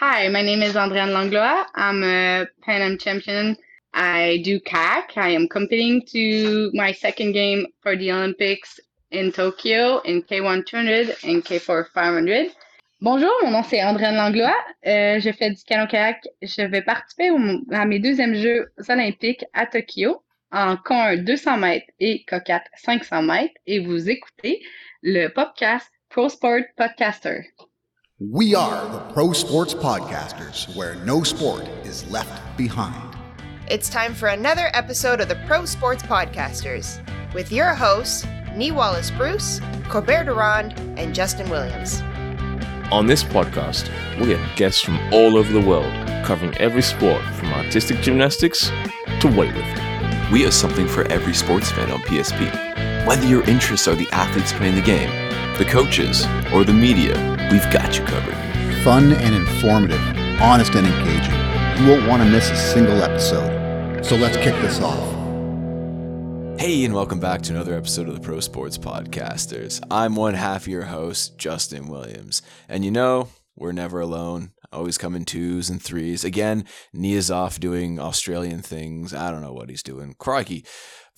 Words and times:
Hi, 0.00 0.28
my 0.28 0.42
name 0.42 0.62
is 0.62 0.76
Andréane 0.76 1.12
Langlois. 1.12 1.64
I'm 1.74 2.04
a 2.04 2.46
Pan 2.62 2.82
Am 2.82 2.98
champion. 2.98 3.56
I 3.92 4.40
do 4.44 4.60
kayak. 4.60 5.16
I 5.16 5.30
am 5.30 5.48
competing 5.48 6.06
to 6.12 6.70
my 6.72 6.92
second 6.92 7.32
game 7.32 7.66
for 7.82 7.96
the 7.96 8.12
Olympics 8.12 8.78
in 9.10 9.32
Tokyo 9.32 9.98
in 10.02 10.22
K1 10.22 10.66
200 10.66 11.16
and 11.24 11.44
K4 11.44 11.86
500. 11.92 12.54
Bonjour, 13.00 13.32
mon 13.42 13.50
nom 13.50 13.64
c'est 13.64 13.82
Andréane 13.82 14.14
Langlois. 14.14 14.54
Euh, 14.86 15.18
je 15.18 15.32
fais 15.32 15.50
du 15.50 15.64
canoë-kayak. 15.64 16.22
Je 16.42 16.62
vais 16.62 16.82
participer 16.82 17.30
à 17.72 17.84
mes 17.84 17.98
deuxièmes 17.98 18.36
Jeux 18.36 18.70
olympiques 18.88 19.44
à 19.52 19.66
Tokyo 19.66 20.22
en 20.52 20.76
con 20.76 21.16
200 21.16 21.56
mètres 21.56 21.90
et 21.98 22.24
coquette 22.24 22.70
500 22.76 23.22
mètres 23.22 23.54
et 23.66 23.80
vous 23.80 24.08
écoutez 24.08 24.62
le 25.02 25.26
podcast 25.26 25.90
Pro 26.08 26.28
Sport 26.28 26.66
Podcaster. 26.76 27.48
We 28.20 28.52
are 28.52 28.88
the 28.88 28.98
Pro 29.12 29.32
Sports 29.32 29.74
Podcasters, 29.74 30.74
where 30.74 30.96
no 31.04 31.22
sport 31.22 31.62
is 31.84 32.04
left 32.10 32.56
behind. 32.56 33.16
It's 33.70 33.88
time 33.88 34.12
for 34.12 34.26
another 34.26 34.70
episode 34.74 35.20
of 35.20 35.28
the 35.28 35.40
Pro 35.46 35.64
Sports 35.64 36.02
Podcasters 36.02 36.98
with 37.32 37.52
your 37.52 37.74
hosts, 37.74 38.26
Nee 38.56 38.72
Wallace 38.72 39.12
Bruce, 39.12 39.60
Colbert 39.84 40.24
Durand, 40.24 40.72
and 40.98 41.14
Justin 41.14 41.48
Williams. 41.48 42.00
On 42.90 43.06
this 43.06 43.22
podcast, 43.22 43.88
we 44.20 44.32
have 44.32 44.56
guests 44.56 44.80
from 44.80 44.98
all 45.14 45.36
over 45.36 45.52
the 45.52 45.64
world 45.64 45.92
covering 46.24 46.56
every 46.56 46.82
sport 46.82 47.22
from 47.34 47.52
artistic 47.52 48.00
gymnastics 48.00 48.70
to 49.20 49.28
weightlifting. 49.28 50.32
We 50.32 50.42
have 50.42 50.54
something 50.54 50.88
for 50.88 51.04
every 51.04 51.34
sports 51.34 51.70
fan 51.70 51.92
on 51.92 52.00
PSP. 52.00 52.77
Whether 53.06 53.26
your 53.26 53.42
interests 53.44 53.88
are 53.88 53.94
the 53.94 54.08
athletes 54.12 54.52
playing 54.52 54.74
the 54.74 54.82
game, 54.82 55.08
the 55.56 55.64
coaches, 55.64 56.26
or 56.52 56.64
the 56.64 56.72
media, 56.72 57.14
we've 57.50 57.70
got 57.72 57.98
you 57.98 58.04
covered. 58.04 58.34
Fun 58.84 59.12
and 59.12 59.34
informative, 59.34 60.00
honest 60.40 60.74
and 60.74 60.86
engaging. 60.86 61.82
You 61.82 61.90
won't 61.90 62.08
want 62.08 62.22
to 62.22 62.28
miss 62.28 62.50
a 62.50 62.56
single 62.56 63.02
episode. 63.02 64.04
So 64.04 64.16
let's 64.16 64.36
kick 64.36 64.54
this 64.60 64.80
off. 64.80 65.08
Hey, 66.60 66.84
and 66.84 66.92
welcome 66.92 67.20
back 67.20 67.42
to 67.42 67.52
another 67.52 67.74
episode 67.74 68.08
of 68.08 68.14
the 68.14 68.20
Pro 68.20 68.40
Sports 68.40 68.76
Podcasters. 68.76 69.80
I'm 69.90 70.14
one 70.14 70.34
half 70.34 70.62
of 70.62 70.68
your 70.68 70.84
host, 70.84 71.38
Justin 71.38 71.88
Williams. 71.88 72.42
And 72.68 72.84
you 72.84 72.90
know, 72.90 73.28
we're 73.56 73.72
never 73.72 74.00
alone. 74.00 74.52
Always 74.70 74.98
come 74.98 75.14
in 75.14 75.24
twos 75.24 75.70
and 75.70 75.82
threes. 75.82 76.24
Again, 76.24 76.64
Nia's 76.92 77.30
off 77.30 77.58
doing 77.58 77.98
Australian 77.98 78.60
things. 78.60 79.14
I 79.14 79.30
don't 79.30 79.40
know 79.40 79.52
what 79.54 79.70
he's 79.70 79.82
doing. 79.82 80.14
Crikey. 80.18 80.64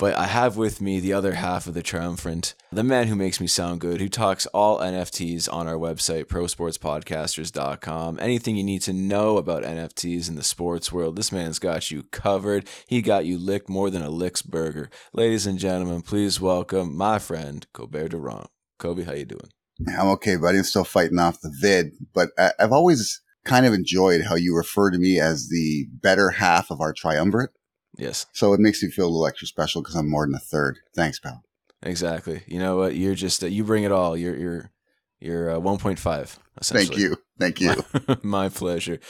But 0.00 0.16
I 0.16 0.28
have 0.28 0.56
with 0.56 0.80
me 0.80 0.98
the 0.98 1.12
other 1.12 1.34
half 1.34 1.66
of 1.66 1.74
the 1.74 1.82
triumphant, 1.82 2.54
the 2.72 2.82
man 2.82 3.08
who 3.08 3.14
makes 3.14 3.38
me 3.38 3.46
sound 3.46 3.82
good, 3.82 4.00
who 4.00 4.08
talks 4.08 4.46
all 4.46 4.78
NFTs 4.78 5.46
on 5.52 5.68
our 5.68 5.74
website, 5.74 6.24
prosportspodcasters.com. 6.24 8.18
Anything 8.18 8.56
you 8.56 8.64
need 8.64 8.80
to 8.80 8.94
know 8.94 9.36
about 9.36 9.62
NFTs 9.62 10.30
in 10.30 10.36
the 10.36 10.42
sports 10.42 10.90
world, 10.90 11.16
this 11.16 11.30
man's 11.30 11.58
got 11.58 11.90
you 11.90 12.04
covered. 12.04 12.66
He 12.86 13.02
got 13.02 13.26
you 13.26 13.36
licked 13.36 13.68
more 13.68 13.90
than 13.90 14.00
a 14.00 14.08
licks 14.08 14.40
burger. 14.40 14.88
Ladies 15.12 15.46
and 15.46 15.58
gentlemen, 15.58 16.00
please 16.00 16.40
welcome 16.40 16.96
my 16.96 17.18
friend, 17.18 17.66
Colbert 17.74 18.08
Durand. 18.08 18.48
Kobe, 18.78 19.04
how 19.04 19.12
you 19.12 19.26
doing? 19.26 19.50
I'm 19.86 20.08
okay, 20.12 20.36
buddy. 20.36 20.56
I'm 20.56 20.64
still 20.64 20.84
fighting 20.84 21.18
off 21.18 21.42
the 21.42 21.54
vid, 21.60 21.92
but 22.14 22.30
I've 22.38 22.72
always 22.72 23.20
kind 23.44 23.66
of 23.66 23.74
enjoyed 23.74 24.22
how 24.22 24.36
you 24.36 24.56
refer 24.56 24.90
to 24.90 24.98
me 24.98 25.20
as 25.20 25.50
the 25.50 25.88
better 25.92 26.30
half 26.30 26.70
of 26.70 26.80
our 26.80 26.94
triumvirate. 26.94 27.50
Yes, 27.98 28.26
So 28.32 28.52
it 28.54 28.60
makes 28.60 28.82
me 28.82 28.90
feel 28.90 29.06
a 29.06 29.08
little 29.08 29.26
extra 29.26 29.46
special 29.46 29.82
because 29.82 29.96
I'm 29.96 30.08
more 30.08 30.24
than 30.26 30.34
a 30.34 30.38
third. 30.38 30.78
Thanks, 30.94 31.18
pal. 31.18 31.42
exactly. 31.82 32.42
You 32.46 32.58
know 32.58 32.76
what? 32.76 32.94
You're 32.96 33.14
just, 33.14 33.42
uh, 33.42 33.46
you 33.48 33.64
bring 33.64 33.84
it 33.84 33.92
all. 33.92 34.16
You're, 34.16 34.36
you're, 34.36 34.70
you're 35.18 35.50
uh, 35.50 35.58
1.5, 35.60 36.38
essentially. 36.60 36.86
Thank 36.86 36.98
you. 36.98 37.16
Thank 37.38 37.60
you. 38.08 38.16
My 38.22 38.48
pleasure. 38.48 39.00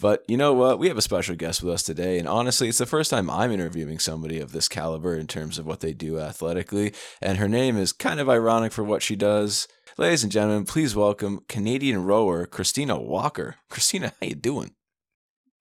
But 0.00 0.24
you 0.26 0.36
know 0.36 0.52
what? 0.54 0.78
We 0.78 0.88
have 0.88 0.96
a 0.98 1.02
special 1.02 1.36
guest 1.36 1.62
with 1.62 1.74
us 1.74 1.82
today. 1.82 2.18
And 2.18 2.26
honestly, 2.26 2.68
it's 2.68 2.78
the 2.78 2.86
first 2.86 3.10
time 3.10 3.28
I'm 3.30 3.52
interviewing 3.52 3.98
somebody 3.98 4.40
of 4.40 4.52
this 4.52 4.68
caliber 4.68 5.14
in 5.16 5.26
terms 5.28 5.58
of 5.58 5.66
what 5.66 5.80
they 5.80 5.92
do 5.92 6.18
athletically. 6.18 6.92
And 7.20 7.38
her 7.38 7.48
name 7.48 7.76
is 7.76 7.92
kind 7.92 8.18
of 8.20 8.28
ironic 8.28 8.72
for 8.72 8.82
what 8.82 9.02
she 9.02 9.14
does. 9.16 9.68
Ladies 9.98 10.22
and 10.22 10.32
gentlemen, 10.32 10.64
please 10.64 10.96
welcome 10.96 11.40
Canadian 11.48 12.04
rower 12.04 12.46
Christina 12.46 12.98
Walker. 12.98 13.56
Christina, 13.68 14.12
how 14.20 14.26
you 14.28 14.34
doing? 14.34 14.72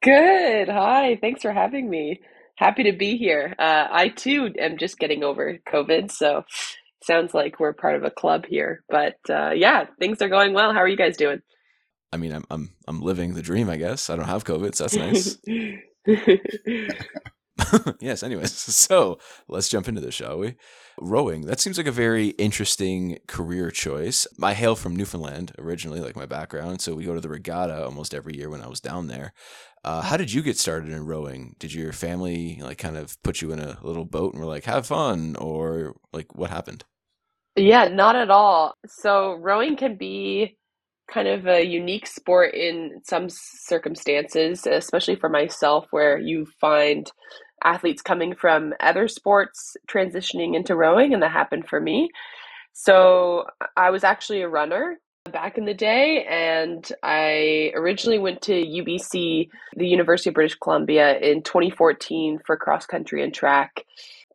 Good. 0.02 0.70
Hi. 0.70 1.18
Thanks 1.20 1.42
for 1.42 1.52
having 1.52 1.90
me. 1.90 2.22
Happy 2.60 2.84
to 2.84 2.92
be 2.92 3.16
here. 3.16 3.56
Uh, 3.58 3.88
I 3.90 4.10
too 4.10 4.54
am 4.60 4.78
just 4.78 5.00
getting 5.00 5.24
over 5.24 5.60
COVID, 5.72 6.12
so 6.12 6.44
sounds 7.02 7.34
like 7.34 7.58
we're 7.58 7.72
part 7.72 7.96
of 7.96 8.04
a 8.04 8.12
club 8.12 8.46
here. 8.46 8.84
But 8.90 9.16
uh, 9.30 9.52
yeah, 9.52 9.86
things 9.98 10.22
are 10.22 10.28
going 10.28 10.52
well. 10.52 10.74
How 10.74 10.80
are 10.80 10.88
you 10.90 10.98
guys 10.98 11.16
doing? 11.16 11.42
I 12.12 12.18
mean, 12.18 12.34
I'm 12.34 12.44
I'm 12.52 12.72
I'm 12.86 13.02
living 13.02 13.34
the 13.34 13.42
dream, 13.42 13.70
I 13.70 13.78
guess. 13.78 14.10
I 14.10 14.18
don't 14.18 14.26
have 14.26 14.44
COVID, 14.44 14.76
so 14.76 14.88
that's 14.88 14.98
nice. 14.98 15.38
yes, 18.00 18.24
anyways. 18.24 18.50
So 18.90 19.20
let's 19.48 19.70
jump 19.70 19.88
into 19.88 20.02
this, 20.02 20.16
shall 20.16 20.40
we? 20.40 20.56
Rowing, 21.00 21.42
that 21.42 21.60
seems 21.60 21.78
like 21.78 21.88
a 21.88 21.92
very 21.92 22.30
interesting 22.30 23.20
career 23.28 23.72
choice. 23.72 24.28
I 24.42 24.54
hail 24.54 24.76
from 24.76 24.96
Newfoundland 24.96 25.54
originally, 25.58 26.02
like 26.02 26.16
my 26.16 26.26
background. 26.26 26.82
So 26.82 26.96
we 26.96 27.06
go 27.06 27.14
to 27.14 27.22
the 27.22 27.30
regatta 27.30 27.86
almost 27.86 28.14
every 28.14 28.36
year 28.36 28.50
when 28.50 28.62
I 28.62 28.68
was 28.68 28.80
down 28.80 29.08
there. 29.08 29.34
Uh, 29.84 30.02
how 30.02 30.18
did 30.18 30.32
you 30.32 30.42
get 30.42 30.58
started 30.58 30.90
in 30.90 31.06
rowing? 31.06 31.56
Did 31.60 31.74
your 31.74 31.94
family 31.94 32.60
like 32.62 32.78
kind 32.78 32.98
of 32.98 33.22
put 33.24 33.42
you 33.42 33.52
in 33.52 33.60
a 33.60 33.78
little 33.82 34.06
boat 34.06 34.34
and 34.34 34.42
were 34.42 34.50
like, 34.50 34.66
have 34.66 34.88
fun? 34.88 35.36
Or 35.38 35.96
like 36.12 36.36
what 36.36 36.50
happened? 36.50 36.84
Yeah, 37.56 37.88
not 37.88 38.16
at 38.16 38.30
all. 38.30 38.74
So 38.88 39.34
rowing 39.34 39.76
can 39.76 39.96
be 39.96 40.58
kind 41.12 41.28
of 41.28 41.48
a 41.48 41.64
unique 41.66 42.08
sport 42.08 42.54
in 42.54 43.02
some 43.04 43.28
circumstances, 43.30 44.66
especially 44.68 45.16
for 45.16 45.30
myself, 45.30 45.88
where 45.92 46.18
you 46.18 46.46
find 46.62 47.12
athletes 47.64 48.02
coming 48.02 48.36
from 48.36 48.74
other 48.80 49.08
sports 49.08 49.76
transitioning 49.90 50.56
into 50.56 50.76
rowing, 50.76 51.14
and 51.14 51.24
that 51.24 51.32
happened 51.32 51.68
for 51.68 51.80
me. 51.80 52.10
So 52.74 53.46
I 53.76 53.90
was 53.90 54.04
actually 54.04 54.42
a 54.42 54.50
runner 54.50 55.00
back 55.26 55.58
in 55.58 55.66
the 55.66 55.74
day, 55.74 56.26
and 56.26 56.92
I 57.04 57.72
originally 57.76 58.20
went 58.20 58.42
to 58.44 58.54
UBC, 58.54 59.50
the 59.76 59.88
University 59.88 60.30
of 60.30 60.36
British 60.36 60.56
Columbia, 60.56 61.18
in 61.20 61.44
2014 61.44 62.40
for 62.46 62.58
cross 62.58 62.86
country 62.86 63.24
and 63.24 63.34
track. 63.34 63.86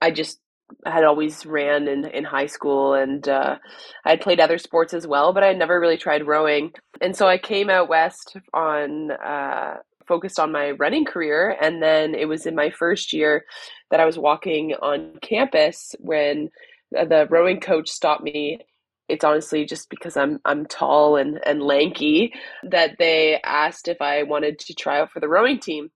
I 0.01 0.11
just 0.11 0.41
had 0.87 1.05
always 1.05 1.45
ran 1.47 1.89
in, 1.89 2.07
in 2.07 2.25
high 2.25 2.47
school 2.47 2.95
and 2.95 3.29
uh, 3.29 3.57
I 4.05 4.11
had 4.11 4.21
played 4.21 4.41
other 4.41 4.59
sports 4.59 4.95
as 4.95 5.07
well, 5.07 5.33
but 5.33 5.43
I 5.43 5.49
had 5.49 5.59
never 5.59 5.79
really 5.79 5.99
tried 5.99 6.27
rowing. 6.27 6.73
And 7.01 7.15
so 7.15 7.27
I 7.29 7.39
came 7.39 7.71
out 7.71 7.89
west 7.89 8.37
on 8.53 9.11
uh, 9.11 9.77
focused 10.07 10.39
on 10.39 10.53
my 10.53 10.73
running 10.73 11.05
career. 11.05 11.57
And 11.61 11.83
then 11.83 12.15
it 12.15 12.27
was 12.27 12.47
in 12.47 12.55
my 12.55 12.71
first 12.71 13.13
year 13.13 13.45
that 13.91 14.01
I 14.01 14.05
was 14.05 14.19
walking 14.19 14.75
on 14.81 15.17
campus 15.23 15.95
when 15.99 16.51
the 16.91 17.27
rowing 17.31 17.61
coach 17.61 17.89
stopped 17.89 18.23
me. 18.23 18.61
It's 19.09 19.25
honestly 19.25 19.65
just 19.67 19.91
because 19.91 20.17
I'm 20.17 20.41
I'm 20.45 20.67
tall 20.67 21.17
and, 21.17 21.41
and 21.45 21.63
lanky 21.63 22.33
that 22.63 22.97
they 22.99 23.41
asked 23.43 23.89
if 23.89 24.01
I 24.01 24.23
wanted 24.23 24.59
to 24.61 24.75
try 24.75 25.01
out 25.01 25.11
for 25.11 25.21
the 25.21 25.29
rowing 25.29 25.59
team. 25.59 25.91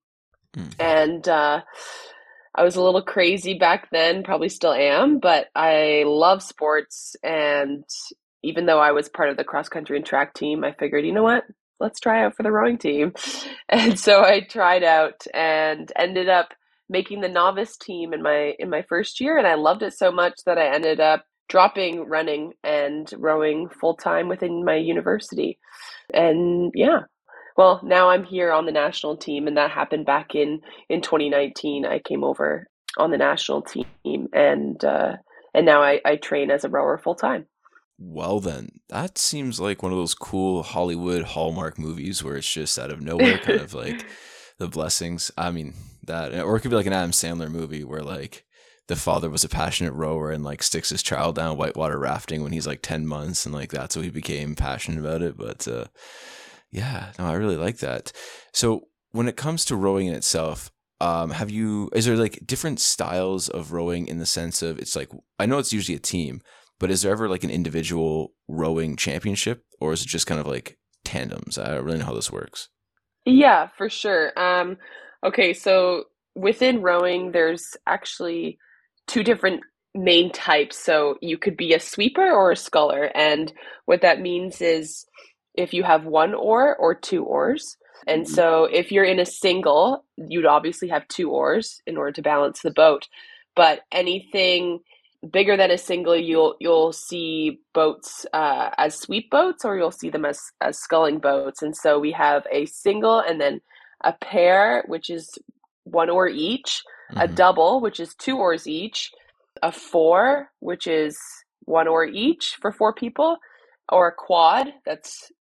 Mm. 0.56 0.74
And 0.78 1.28
uh, 1.28 1.62
I 2.54 2.64
was 2.64 2.76
a 2.76 2.82
little 2.82 3.02
crazy 3.02 3.54
back 3.54 3.88
then, 3.90 4.24
probably 4.24 4.48
still 4.48 4.72
am, 4.72 5.20
but 5.20 5.46
I 5.54 6.04
love 6.06 6.42
sports. 6.42 7.16
And 7.22 7.84
even 8.42 8.66
though 8.66 8.80
I 8.80 8.92
was 8.92 9.08
part 9.08 9.30
of 9.30 9.36
the 9.36 9.44
cross 9.44 9.68
country 9.68 9.96
and 9.96 10.04
track 10.04 10.34
team, 10.34 10.64
I 10.64 10.72
figured, 10.72 11.06
you 11.06 11.12
know 11.12 11.22
what? 11.22 11.44
Let's 11.80 12.00
try 12.00 12.24
out 12.24 12.34
for 12.34 12.42
the 12.42 12.52
rowing 12.52 12.78
team. 12.78 13.14
And 13.70 14.00
so 14.00 14.22
I 14.22 14.40
tried 14.40 14.82
out 14.82 15.26
and 15.34 15.92
ended 15.94 16.30
up 16.30 16.54
making 16.88 17.20
the 17.20 17.28
novice 17.28 17.76
team 17.76 18.14
in 18.14 18.22
my 18.22 18.54
in 18.58 18.70
my 18.70 18.80
first 18.80 19.20
year 19.20 19.36
and 19.36 19.46
I 19.46 19.56
loved 19.56 19.82
it 19.82 19.92
so 19.92 20.10
much 20.10 20.40
that 20.46 20.56
I 20.56 20.74
ended 20.74 21.00
up 21.00 21.26
dropping 21.48 22.04
running 22.04 22.52
and 22.62 23.10
rowing 23.16 23.68
full 23.68 23.94
time 23.94 24.28
within 24.28 24.64
my 24.64 24.76
university. 24.76 25.58
And 26.12 26.72
yeah, 26.74 27.00
well, 27.56 27.80
now 27.82 28.10
I'm 28.10 28.24
here 28.24 28.52
on 28.52 28.66
the 28.66 28.72
national 28.72 29.16
team, 29.16 29.48
and 29.48 29.56
that 29.56 29.70
happened 29.70 30.06
back 30.06 30.34
in 30.34 30.60
in 30.88 31.02
2019. 31.02 31.84
I 31.84 31.98
came 31.98 32.22
over 32.22 32.68
on 32.96 33.10
the 33.10 33.18
national 33.18 33.62
team, 33.62 34.28
and 34.32 34.82
uh, 34.84 35.16
and 35.54 35.66
now 35.66 35.82
I, 35.82 36.00
I 36.04 36.16
train 36.16 36.50
as 36.50 36.64
a 36.64 36.68
rower 36.68 36.98
full 36.98 37.16
time. 37.16 37.46
Well, 37.98 38.38
then, 38.38 38.78
that 38.90 39.18
seems 39.18 39.58
like 39.58 39.82
one 39.82 39.90
of 39.90 39.98
those 39.98 40.14
cool 40.14 40.62
Hollywood 40.62 41.24
Hallmark 41.24 41.80
movies 41.80 42.22
where 42.22 42.36
it's 42.36 42.50
just 42.50 42.78
out 42.78 42.92
of 42.92 43.02
nowhere, 43.02 43.38
kind 43.38 43.60
of 43.60 43.74
like 43.74 44.06
the 44.58 44.68
blessings. 44.68 45.32
I 45.36 45.50
mean, 45.50 45.74
that, 46.04 46.32
or 46.40 46.56
it 46.56 46.60
could 46.60 46.70
be 46.70 46.76
like 46.76 46.86
an 46.86 46.92
Adam 46.92 47.10
Sandler 47.10 47.50
movie 47.50 47.82
where 47.82 48.02
like 48.02 48.44
the 48.88 48.96
father 48.96 49.28
was 49.30 49.44
a 49.44 49.48
passionate 49.48 49.92
rower 49.92 50.30
and 50.30 50.42
like 50.42 50.62
sticks 50.62 50.88
his 50.88 51.02
child 51.02 51.36
down 51.36 51.56
whitewater 51.56 51.98
rafting 51.98 52.42
when 52.42 52.52
he's 52.52 52.66
like 52.66 52.80
10 52.82 53.06
months 53.06 53.44
and 53.44 53.54
like 53.54 53.70
that's 53.70 53.94
how 53.94 54.00
he 54.00 54.10
became 54.10 54.56
passionate 54.56 54.98
about 54.98 55.22
it. 55.22 55.36
But 55.36 55.68
uh, 55.68 55.84
yeah, 56.72 57.12
no, 57.18 57.26
I 57.26 57.34
really 57.34 57.56
like 57.56 57.78
that. 57.78 58.12
So 58.52 58.88
when 59.12 59.28
it 59.28 59.36
comes 59.36 59.66
to 59.66 59.76
rowing 59.76 60.06
in 60.06 60.14
itself, 60.14 60.70
um, 61.00 61.30
have 61.30 61.50
you, 61.50 61.90
is 61.92 62.06
there 62.06 62.16
like 62.16 62.46
different 62.46 62.80
styles 62.80 63.50
of 63.50 63.72
rowing 63.72 64.08
in 64.08 64.18
the 64.18 64.26
sense 64.26 64.62
of 64.62 64.78
it's 64.78 64.96
like, 64.96 65.10
I 65.38 65.44
know 65.44 65.58
it's 65.58 65.72
usually 65.72 65.96
a 65.96 66.00
team, 66.00 66.40
but 66.78 66.90
is 66.90 67.02
there 67.02 67.12
ever 67.12 67.28
like 67.28 67.44
an 67.44 67.50
individual 67.50 68.32
rowing 68.48 68.96
championship 68.96 69.64
or 69.80 69.92
is 69.92 70.02
it 70.02 70.08
just 70.08 70.26
kind 70.26 70.40
of 70.40 70.46
like 70.46 70.78
tandems? 71.04 71.58
I 71.58 71.74
don't 71.74 71.84
really 71.84 71.98
know 71.98 72.06
how 72.06 72.14
this 72.14 72.32
works. 72.32 72.70
Yeah, 73.26 73.68
for 73.76 73.90
sure. 73.90 74.32
Um, 74.38 74.78
okay, 75.22 75.52
so 75.52 76.04
within 76.34 76.80
rowing, 76.80 77.32
there's 77.32 77.76
actually 77.86 78.58
two 79.08 79.24
different 79.24 79.62
main 79.94 80.30
types. 80.32 80.78
So 80.78 81.18
you 81.22 81.38
could 81.38 81.56
be 81.56 81.74
a 81.74 81.80
sweeper 81.80 82.30
or 82.30 82.52
a 82.52 82.56
sculler. 82.56 83.10
And 83.14 83.52
what 83.86 84.02
that 84.02 84.20
means 84.20 84.60
is 84.62 85.06
if 85.54 85.74
you 85.74 85.82
have 85.84 86.04
one 86.06 86.34
oar 86.34 86.76
or 86.76 86.94
two 86.94 87.24
oars. 87.24 87.76
And 88.06 88.24
Mhm. 88.24 88.28
so 88.28 88.64
if 88.66 88.92
you're 88.92 89.04
in 89.04 89.20
a 89.20 89.26
single, 89.26 90.04
you'd 90.16 90.46
obviously 90.46 90.88
have 90.88 91.08
two 91.08 91.30
oars 91.32 91.82
in 91.86 91.96
order 91.96 92.12
to 92.12 92.22
balance 92.22 92.62
the 92.62 92.70
boat. 92.70 93.08
But 93.56 93.80
anything 93.92 94.80
bigger 95.32 95.56
than 95.56 95.72
a 95.72 95.78
single, 95.78 96.16
you'll 96.16 96.56
you'll 96.60 96.92
see 96.92 97.60
boats 97.74 98.26
uh, 98.32 98.70
as 98.78 98.96
sweep 98.98 99.30
boats, 99.30 99.64
or 99.64 99.76
you'll 99.76 99.90
see 99.90 100.10
them 100.10 100.24
as 100.24 100.40
as 100.60 100.78
sculling 100.78 101.18
boats. 101.18 101.62
And 101.62 101.76
so 101.76 101.98
we 101.98 102.12
have 102.12 102.46
a 102.52 102.66
single, 102.66 103.18
and 103.20 103.40
then 103.40 103.60
a 104.04 104.12
pair, 104.12 104.84
which 104.86 105.10
is 105.10 105.36
one 105.84 106.10
oar 106.10 106.28
each, 106.28 106.84
a 107.16 107.28
Mhm. 107.28 107.34
double, 107.34 107.80
which 107.80 108.00
is 108.00 108.14
two 108.14 108.38
oars 108.38 108.66
each, 108.66 109.10
a 109.62 109.72
four, 109.72 110.50
which 110.60 110.86
is 110.86 111.18
one 111.64 111.88
oar 111.88 112.04
each 112.04 112.56
for 112.60 112.72
four 112.72 112.92
people, 112.94 113.38
or 113.90 114.08
a 114.08 114.14
quad 114.14 114.68
that's 114.86 115.32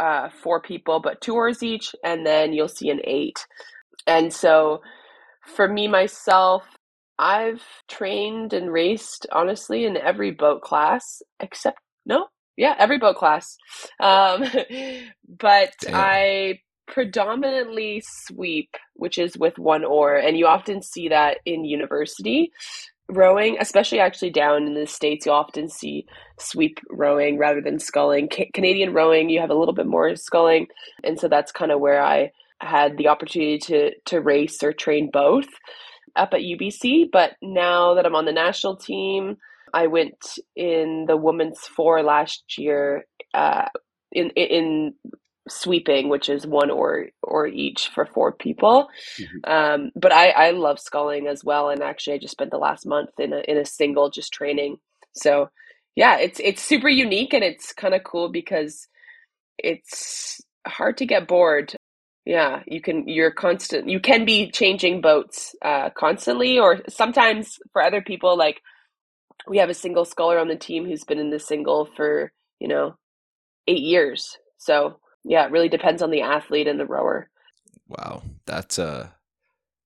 uh, 0.00 0.28
four 0.42 0.60
people 0.60 1.00
but 1.00 1.20
two 1.20 1.34
oars 1.34 1.62
each, 1.62 1.94
and 2.04 2.26
then 2.26 2.52
you'll 2.52 2.68
see 2.68 2.90
an 2.90 3.00
eight. 3.04 3.46
And 4.06 4.32
so 4.32 4.82
for 5.56 5.68
me 5.68 5.88
myself, 5.88 6.64
I've 7.18 7.62
trained 7.88 8.52
and 8.54 8.72
raced 8.72 9.26
honestly 9.32 9.84
in 9.86 9.96
every 9.96 10.32
boat 10.32 10.62
class 10.62 11.22
except 11.40 11.78
no, 12.06 12.28
yeah, 12.56 12.74
every 12.78 12.98
boat 12.98 13.16
class. 13.16 13.56
Um, 14.00 14.44
but 15.28 15.72
Damn. 15.80 15.94
I 15.94 16.60
predominantly 16.86 18.02
sweep, 18.04 18.76
which 18.94 19.18
is 19.18 19.36
with 19.36 19.58
one 19.58 19.84
oar, 19.84 20.16
and 20.16 20.38
you 20.38 20.46
often 20.46 20.82
see 20.82 21.08
that 21.08 21.38
in 21.44 21.64
university 21.64 22.52
rowing, 23.08 23.56
especially 23.60 24.00
actually 24.00 24.30
down 24.30 24.66
in 24.66 24.74
the 24.74 24.86
states. 24.86 25.26
You 25.26 25.32
often 25.32 25.68
see 25.68 26.06
sweep 26.38 26.80
rowing 26.90 27.38
rather 27.38 27.60
than 27.60 27.78
sculling. 27.78 28.28
Ca- 28.32 28.50
Canadian 28.52 28.92
rowing, 28.92 29.30
you 29.30 29.40
have 29.40 29.50
a 29.50 29.54
little 29.54 29.74
bit 29.74 29.86
more 29.86 30.14
sculling, 30.16 30.66
and 31.04 31.18
so 31.18 31.28
that's 31.28 31.52
kind 31.52 31.72
of 31.72 31.80
where 31.80 32.02
I 32.02 32.30
had 32.60 32.96
the 32.96 33.08
opportunity 33.08 33.58
to 33.58 33.92
to 34.06 34.20
race 34.20 34.62
or 34.62 34.72
train 34.72 35.10
both 35.12 35.46
up 36.16 36.32
at 36.32 36.40
UBC. 36.40 37.10
But 37.12 37.32
now 37.42 37.94
that 37.94 38.06
I'm 38.06 38.14
on 38.14 38.24
the 38.24 38.32
national 38.32 38.76
team, 38.76 39.36
I 39.72 39.86
went 39.86 40.38
in 40.56 41.04
the 41.06 41.16
women's 41.16 41.60
four 41.60 42.02
last 42.02 42.58
year 42.58 43.06
uh, 43.34 43.66
in 44.12 44.30
in 44.30 44.94
sweeping, 45.48 46.08
which 46.08 46.28
is 46.28 46.46
one 46.46 46.70
or 46.70 47.06
or 47.22 47.46
each 47.46 47.88
for 47.94 48.06
four 48.06 48.32
people. 48.32 48.88
Mhm. 49.20 49.48
Um, 49.50 49.92
but 49.96 50.12
I 50.12 50.30
I 50.30 50.50
love 50.52 50.80
sculling 50.80 51.26
as 51.28 51.44
well, 51.44 51.70
and 51.70 51.82
actually 51.82 52.14
I 52.14 52.18
just 52.18 52.32
spent 52.32 52.50
the 52.50 52.58
last 52.58 52.86
month 52.86 53.10
in 53.18 53.32
a 53.32 53.40
in 53.48 53.58
a 53.58 53.64
single 53.66 54.10
just 54.10 54.32
training. 54.32 54.78
So 55.14 55.50
yeah, 55.96 56.18
it's 56.18 56.40
it's 56.40 56.62
super 56.62 56.88
unique 56.88 57.34
and 57.34 57.44
it's 57.44 57.72
kind 57.72 57.94
of 57.94 58.04
cool 58.04 58.28
because 58.30 58.88
it's 59.58 60.40
hard 60.66 60.98
to 60.98 61.06
get 61.06 61.28
bored. 61.28 61.74
Yeah, 62.26 62.62
you 62.66 62.80
can 62.82 63.08
you're 63.08 63.30
constant 63.32 63.88
you 63.88 64.00
can 64.00 64.24
be 64.24 64.50
changing 64.50 65.00
boats 65.00 65.54
uh 65.62 65.90
constantly 65.90 66.58
or 66.58 66.80
sometimes 66.88 67.58
for 67.72 67.82
other 67.82 68.02
people 68.02 68.36
like 68.36 68.60
we 69.48 69.58
have 69.58 69.70
a 69.70 69.74
single 69.74 70.04
sculler 70.04 70.38
on 70.38 70.48
the 70.48 70.56
team 70.56 70.86
who's 70.86 71.04
been 71.04 71.18
in 71.18 71.30
the 71.30 71.38
single 71.40 71.86
for, 71.96 72.32
you 72.60 72.68
know, 72.68 72.96
8 73.68 73.80
years. 73.80 74.38
So, 74.58 74.98
yeah, 75.26 75.44
it 75.46 75.50
really 75.50 75.68
depends 75.68 76.02
on 76.02 76.10
the 76.10 76.22
athlete 76.22 76.68
and 76.68 76.78
the 76.78 76.86
rower. 76.86 77.28
Wow, 77.88 78.22
that's 78.46 78.78
uh, 78.78 79.08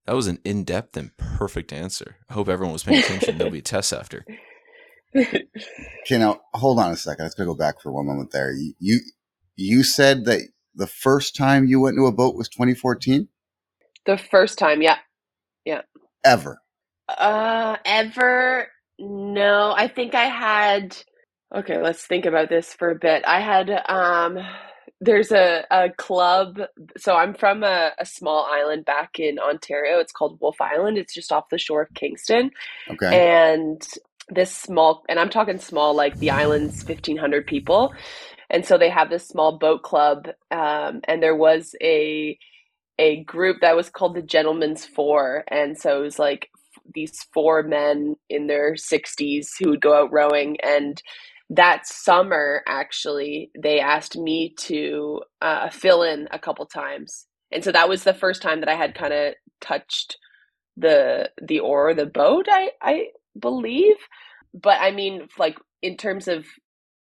that 0.07 0.15
was 0.15 0.27
an 0.27 0.39
in-depth 0.45 0.97
and 0.97 1.17
perfect 1.17 1.73
answer. 1.73 2.17
I 2.29 2.35
hope 2.35 2.49
everyone 2.49 2.73
was 2.73 2.83
paying 2.83 3.03
attention. 3.03 3.39
There'll 3.39 3.53
be 3.53 3.63
tests 3.63 3.93
after. 3.93 4.25
Okay, 5.13 6.19
now 6.19 6.41
hold 6.55 6.79
on 6.79 6.93
a 6.93 6.97
second. 6.97 7.23
I 7.23 7.25
Let's 7.25 7.35
go 7.35 7.55
back 7.55 7.81
for 7.81 7.91
one 7.91 8.07
moment 8.07 8.31
there. 8.31 8.53
You, 8.53 8.75
you 8.79 9.01
you 9.57 9.83
said 9.83 10.25
that 10.27 10.41
the 10.75 10.87
first 10.87 11.35
time 11.35 11.67
you 11.67 11.81
went 11.81 11.97
to 11.97 12.07
a 12.07 12.13
boat 12.13 12.37
was 12.37 12.49
2014. 12.49 13.29
the 14.07 14.17
first 14.17 14.57
time, 14.57 14.83
yeah, 14.83 14.99
yeah. 15.65 15.83
Ever. 16.25 16.63
Uh, 17.09 17.77
ever? 17.85 18.69
No, 19.01 19.73
I 19.77 19.89
think 19.89 20.15
I 20.15 20.27
had. 20.27 20.97
Okay, 21.55 21.83
let's 21.83 22.07
think 22.07 22.27
about 22.27 22.49
this 22.49 22.73
for 22.73 22.91
a 22.91 22.95
bit. 22.99 23.25
I 23.27 23.41
had 23.41 23.69
um, 23.89 24.39
there's 25.01 25.33
a 25.33 25.65
a 25.71 25.91
club. 25.91 26.61
So 26.99 27.17
I'm 27.17 27.35
from 27.35 27.63
a, 27.65 27.93
a 27.99 28.07
small 28.07 28.47
island 28.51 28.85
back 28.85 29.19
in 29.21 29.39
Ontario. 29.39 29.99
It's 30.01 30.13
called 30.13 30.39
Wolfe 30.41 30.61
Island. 30.61 30.99
It's 30.99 31.15
just 31.15 31.33
off 31.33 31.51
the 31.51 31.59
shore 31.59 31.83
of 31.83 31.95
Kingston, 31.95 32.51
Okay. 32.91 33.17
and 33.17 33.83
this 34.31 34.55
small 34.57 35.05
and 35.09 35.19
i'm 35.19 35.31
talking 35.31 35.59
small 35.59 35.95
like 35.95 36.19
the 36.19 36.31
island's 36.31 36.85
1500 36.87 37.47
people 37.47 37.93
and 38.51 38.65
so 38.65 38.79
they 38.79 38.91
have 38.91 39.11
this 39.11 39.27
small 39.29 39.59
boat 39.59 39.83
club 39.83 40.29
um, 40.51 41.01
and 41.05 41.23
there 41.23 41.37
was 41.37 41.75
a 41.83 42.39
a 42.99 43.25
group 43.25 43.59
that 43.63 43.77
was 43.77 43.91
called 43.91 44.15
the 44.15 44.23
gentlemen's 44.23 44.87
four 44.87 45.45
and 45.49 45.79
so 45.79 45.99
it 45.99 46.03
was 46.03 46.19
like 46.19 46.49
these 46.95 47.27
four 47.35 47.63
men 47.63 48.17
in 48.29 48.47
their 48.47 48.75
60s 48.75 49.49
who 49.61 49.71
would 49.71 49.81
go 49.81 49.95
out 49.95 50.13
rowing 50.13 50.57
and 50.63 51.03
that 51.51 51.87
summer 51.87 52.63
actually 52.69 53.53
they 53.59 53.81
asked 53.81 54.17
me 54.19 54.55
to 54.59 55.23
uh, 55.43 55.71
fill 55.71 56.03
in 56.05 56.29
a 56.33 56.41
couple 56.41 56.67
times 56.67 57.27
and 57.53 57.65
so 57.65 57.73
that 57.73 57.89
was 57.89 58.05
the 58.05 58.15
first 58.15 58.43
time 58.43 58.61
that 58.61 58.71
i 58.71 58.77
had 58.77 58.95
kind 58.97 59.15
of 59.15 59.35
touched 59.61 60.19
the 60.77 61.31
the 61.43 61.61
oar 61.61 61.95
the 61.95 62.07
boat 62.07 62.47
i 62.51 62.71
i 62.83 63.07
believe 63.39 63.97
but 64.55 64.79
i 64.81 64.91
mean 64.93 65.29
like 65.39 65.59
in 65.83 65.97
terms 65.97 66.29
of 66.29 66.47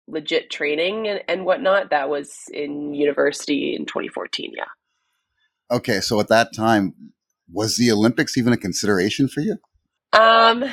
legit 0.07 0.51
training 0.51 1.07
and, 1.07 1.21
and 1.29 1.45
whatnot 1.45 1.91
that 1.91 2.09
was 2.09 2.31
in 2.53 2.93
university 2.93 3.75
in 3.75 3.85
2014 3.85 4.53
yeah 4.57 4.65
Okay. 5.71 6.01
So 6.01 6.19
at 6.19 6.29
that 6.29 6.53
time, 6.55 6.93
was 7.51 7.77
the 7.77 7.91
Olympics 7.91 8.37
even 8.37 8.53
a 8.53 8.57
consideration 8.57 9.27
for 9.27 9.41
you? 9.41 9.57
um 10.13 10.63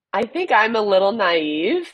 i 0.14 0.24
think 0.26 0.52
i'm 0.52 0.76
a 0.76 0.82
little 0.82 1.12
naive 1.12 1.92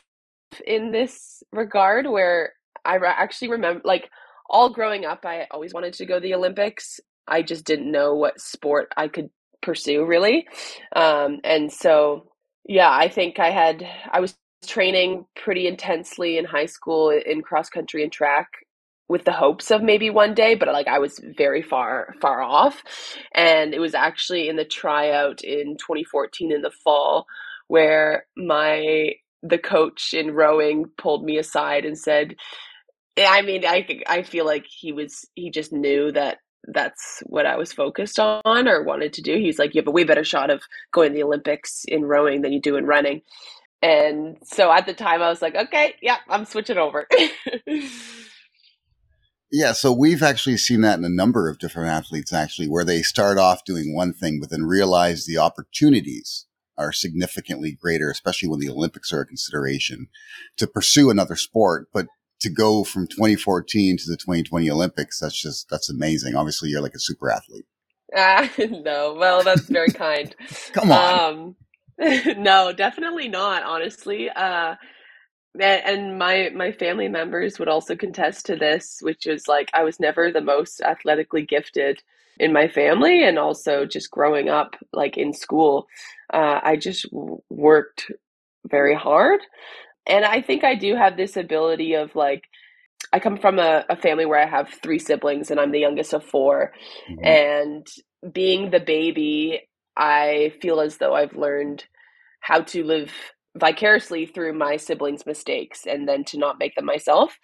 in 0.67 0.91
this 0.93 1.43
regard 1.53 2.07
where 2.07 2.53
i 2.85 2.97
actually 2.97 3.49
remember 3.49 3.81
like 3.85 4.11
all 4.51 4.71
growing 4.71 5.05
up 5.05 5.25
i 5.25 5.47
always 5.51 5.75
wanted 5.75 5.93
to 5.93 6.07
go 6.07 6.15
to 6.15 6.21
the 6.21 6.35
olympics. 6.35 7.01
I 7.27 7.43
just 7.43 7.65
didn't 7.65 7.91
know 7.93 8.15
what 8.15 8.41
sport 8.41 8.93
i 8.97 9.09
could 9.09 9.31
pursue 9.63 10.05
really. 10.05 10.47
Um 10.95 11.41
and 11.45 11.73
so 11.73 12.29
yeah 12.67 12.91
i 12.91 13.09
think 13.09 13.39
i 13.39 13.51
had 13.51 13.87
i 14.11 14.21
was 14.21 14.37
training 14.67 15.25
pretty 15.37 15.67
intensely 15.67 16.39
in 16.39 16.45
high 16.45 16.67
school 16.67 17.11
in 17.11 17.43
cross 17.43 17.69
country 17.71 18.03
and 18.03 18.13
track 18.13 18.49
with 19.09 19.25
the 19.25 19.33
hopes 19.33 19.71
of 19.71 19.83
maybe 19.83 20.11
one 20.11 20.35
day 20.35 20.55
but 20.55 20.69
like 20.69 20.89
i 20.89 20.99
was 20.99 21.21
very 21.37 21.63
far 21.63 22.15
far 22.21 22.43
off. 22.43 22.83
And 23.35 23.75
it 23.75 23.79
was 23.81 23.95
actually 23.95 24.49
in 24.49 24.57
the 24.57 24.65
tryout 24.65 25.43
in 25.43 25.77
2014 25.79 26.53
in 26.53 26.63
the 26.63 26.71
fall 26.71 27.27
where 27.69 28.27
my 28.37 29.13
the 29.43 29.59
coach 29.59 30.15
in 30.15 30.33
rowing 30.33 30.87
pulled 30.97 31.25
me 31.25 31.39
aside 31.39 31.85
and 31.85 31.99
said 31.99 32.35
eh, 33.17 33.27
i 33.29 33.43
mean 33.43 33.65
i 33.65 33.87
i 34.07 34.23
feel 34.23 34.45
like 34.45 34.65
he 34.67 34.93
was 34.93 35.25
he 35.35 35.51
just 35.51 35.73
knew 35.73 36.11
that 36.13 36.39
that's 36.73 37.23
what 37.27 37.47
i 37.47 37.57
was 37.57 37.73
focused 37.73 38.19
on 38.19 38.69
or 38.69 38.83
wanted 38.83 39.13
to 39.13 39.23
do 39.23 39.37
he's 39.37 39.59
like 39.59 39.75
you 39.75 39.81
have 39.81 39.89
a 39.89 39.93
way 39.93 40.05
better 40.05 40.25
shot 40.25 40.51
of 40.51 40.63
going 40.93 41.11
to 41.11 41.15
the 41.15 41.23
olympics 41.23 41.85
in 41.87 42.05
rowing 42.05 42.43
than 42.43 42.53
you 42.53 42.61
do 42.61 42.77
in 42.77 42.85
running 42.85 43.23
and 43.81 44.37
so 44.43 44.73
at 44.73 44.87
the 44.87 44.95
time 44.95 45.23
i 45.23 45.29
was 45.29 45.41
like 45.41 45.55
okay 45.55 45.95
yeah 46.03 46.17
i'm 46.29 46.45
switching 46.45 46.79
over 46.79 47.07
Yeah. 49.51 49.73
So 49.73 49.93
we've 49.93 50.23
actually 50.23 50.59
seen 50.59 50.83
that 50.83 50.99
in 50.99 51.05
a 51.05 51.09
number 51.09 51.49
of 51.49 51.59
different 51.59 51.89
athletes, 51.89 52.33
actually, 52.33 52.69
where 52.69 52.85
they 52.85 53.03
start 53.03 53.39
off 53.39 53.65
doing 53.65 53.95
one 53.95 54.13
thing, 54.13 54.41
but 54.41 54.51
then 54.51 54.65
realize 54.65 55.25
the 55.25 55.39
opportunities 55.39 56.47
are 56.79 56.93
significantly 56.93 57.73
greater, 57.73 58.11
especially 58.11 58.49
when 58.49 58.61
the 58.61 58.71
Olympics 58.71 59.13
are 59.13 59.21
a 59.21 59.27
consideration 59.27 60.09
to 60.57 60.67
pursue 60.67 61.11
another 61.11 61.37
sport. 61.37 61.89
But 61.93 62.07
to 62.41 62.49
go 62.49 62.85
from 62.85 63.09
2014 63.09 63.99
to 63.99 64.11
the 64.11 64.17
2020 64.17 64.71
Olympics, 64.71 65.21
that's 65.21 65.41
just, 65.41 65.69
that's 65.69 65.91
amazing. 65.91 66.37
Obviously, 66.37 66.71
you're 66.71 66.81
like 66.81 66.95
a 66.95 67.01
super 67.01 67.31
athlete. 67.31 67.67
Ah, 68.17 68.51
no 68.59 69.15
well 69.19 69.43
that's 69.43 69.69
very 69.69 69.91
kind 69.91 70.35
Come 70.73 70.91
on. 70.91 71.35
Um, 71.35 71.57
no, 72.39 72.73
definitely 72.73 73.29
not. 73.29 73.65
Honestly, 73.65 74.31
uh, 74.31 74.77
and, 75.61 75.83
and 75.85 76.19
my 76.19 76.51
my 76.55 76.71
family 76.71 77.09
members 77.09 77.59
would 77.59 77.69
also 77.69 77.97
contest 77.97 78.47
to 78.47 78.57
this, 78.57 78.99
which 79.03 79.27
is 79.27 79.49
like 79.49 79.71
I 79.75 79.83
was 79.83 79.99
never 79.99 80.31
the 80.31 80.41
most 80.41 80.81
athletically 80.81 81.43
gifted 81.43 82.03
in 82.39 82.53
my 82.53 82.69
family, 82.69 83.25
and 83.25 83.37
also 83.37 83.85
just 83.85 84.13
growing 84.13 84.49
up, 84.49 84.77
like 84.93 85.17
in 85.19 85.33
school, 85.33 85.89
uh, 86.33 86.61
I 86.63 86.77
just 86.77 87.07
worked 87.49 88.11
very 88.67 88.95
hard, 88.95 89.41
and 90.07 90.25
I 90.25 90.41
think 90.43 90.65
I 90.65 90.75
do 90.75 90.95
have 90.95 91.17
this 91.17 91.37
ability 91.37 91.95
of 91.95 92.15
like 92.15 92.45
I 93.13 93.21
come 93.21 93.39
from 93.39 93.59
a, 93.59 93.85
a, 93.89 93.97
family 93.97 94.27
where 94.27 94.41
I 94.41 94.47
have 94.47 94.69
three 94.83 94.99
siblings 94.99 95.51
and 95.51 95.61
I'm 95.61 95.71
the 95.71 95.79
youngest 95.79 96.13
of 96.13 96.25
4 96.25 96.73
mm-hmm. 97.11 97.25
And 97.25 97.87
being 98.33 98.71
the 98.71 98.81
baby, 98.81 99.69
I 99.97 100.53
feel 100.61 100.81
as 100.81 100.99
though 100.99 101.15
I've 101.15 101.35
learned 101.35 101.85
how 102.41 102.61
to 102.63 102.85
live 102.85 103.13
vicariously 103.57 104.27
through 104.27 104.53
my 104.53 104.77
siblings' 104.77 105.27
mistakes 105.27 105.87
and 105.87 106.09
then 106.09 106.25
to 106.25 106.39
not 106.39 106.59
make 106.59 106.75
them 106.75 106.85
myself. 106.85 107.37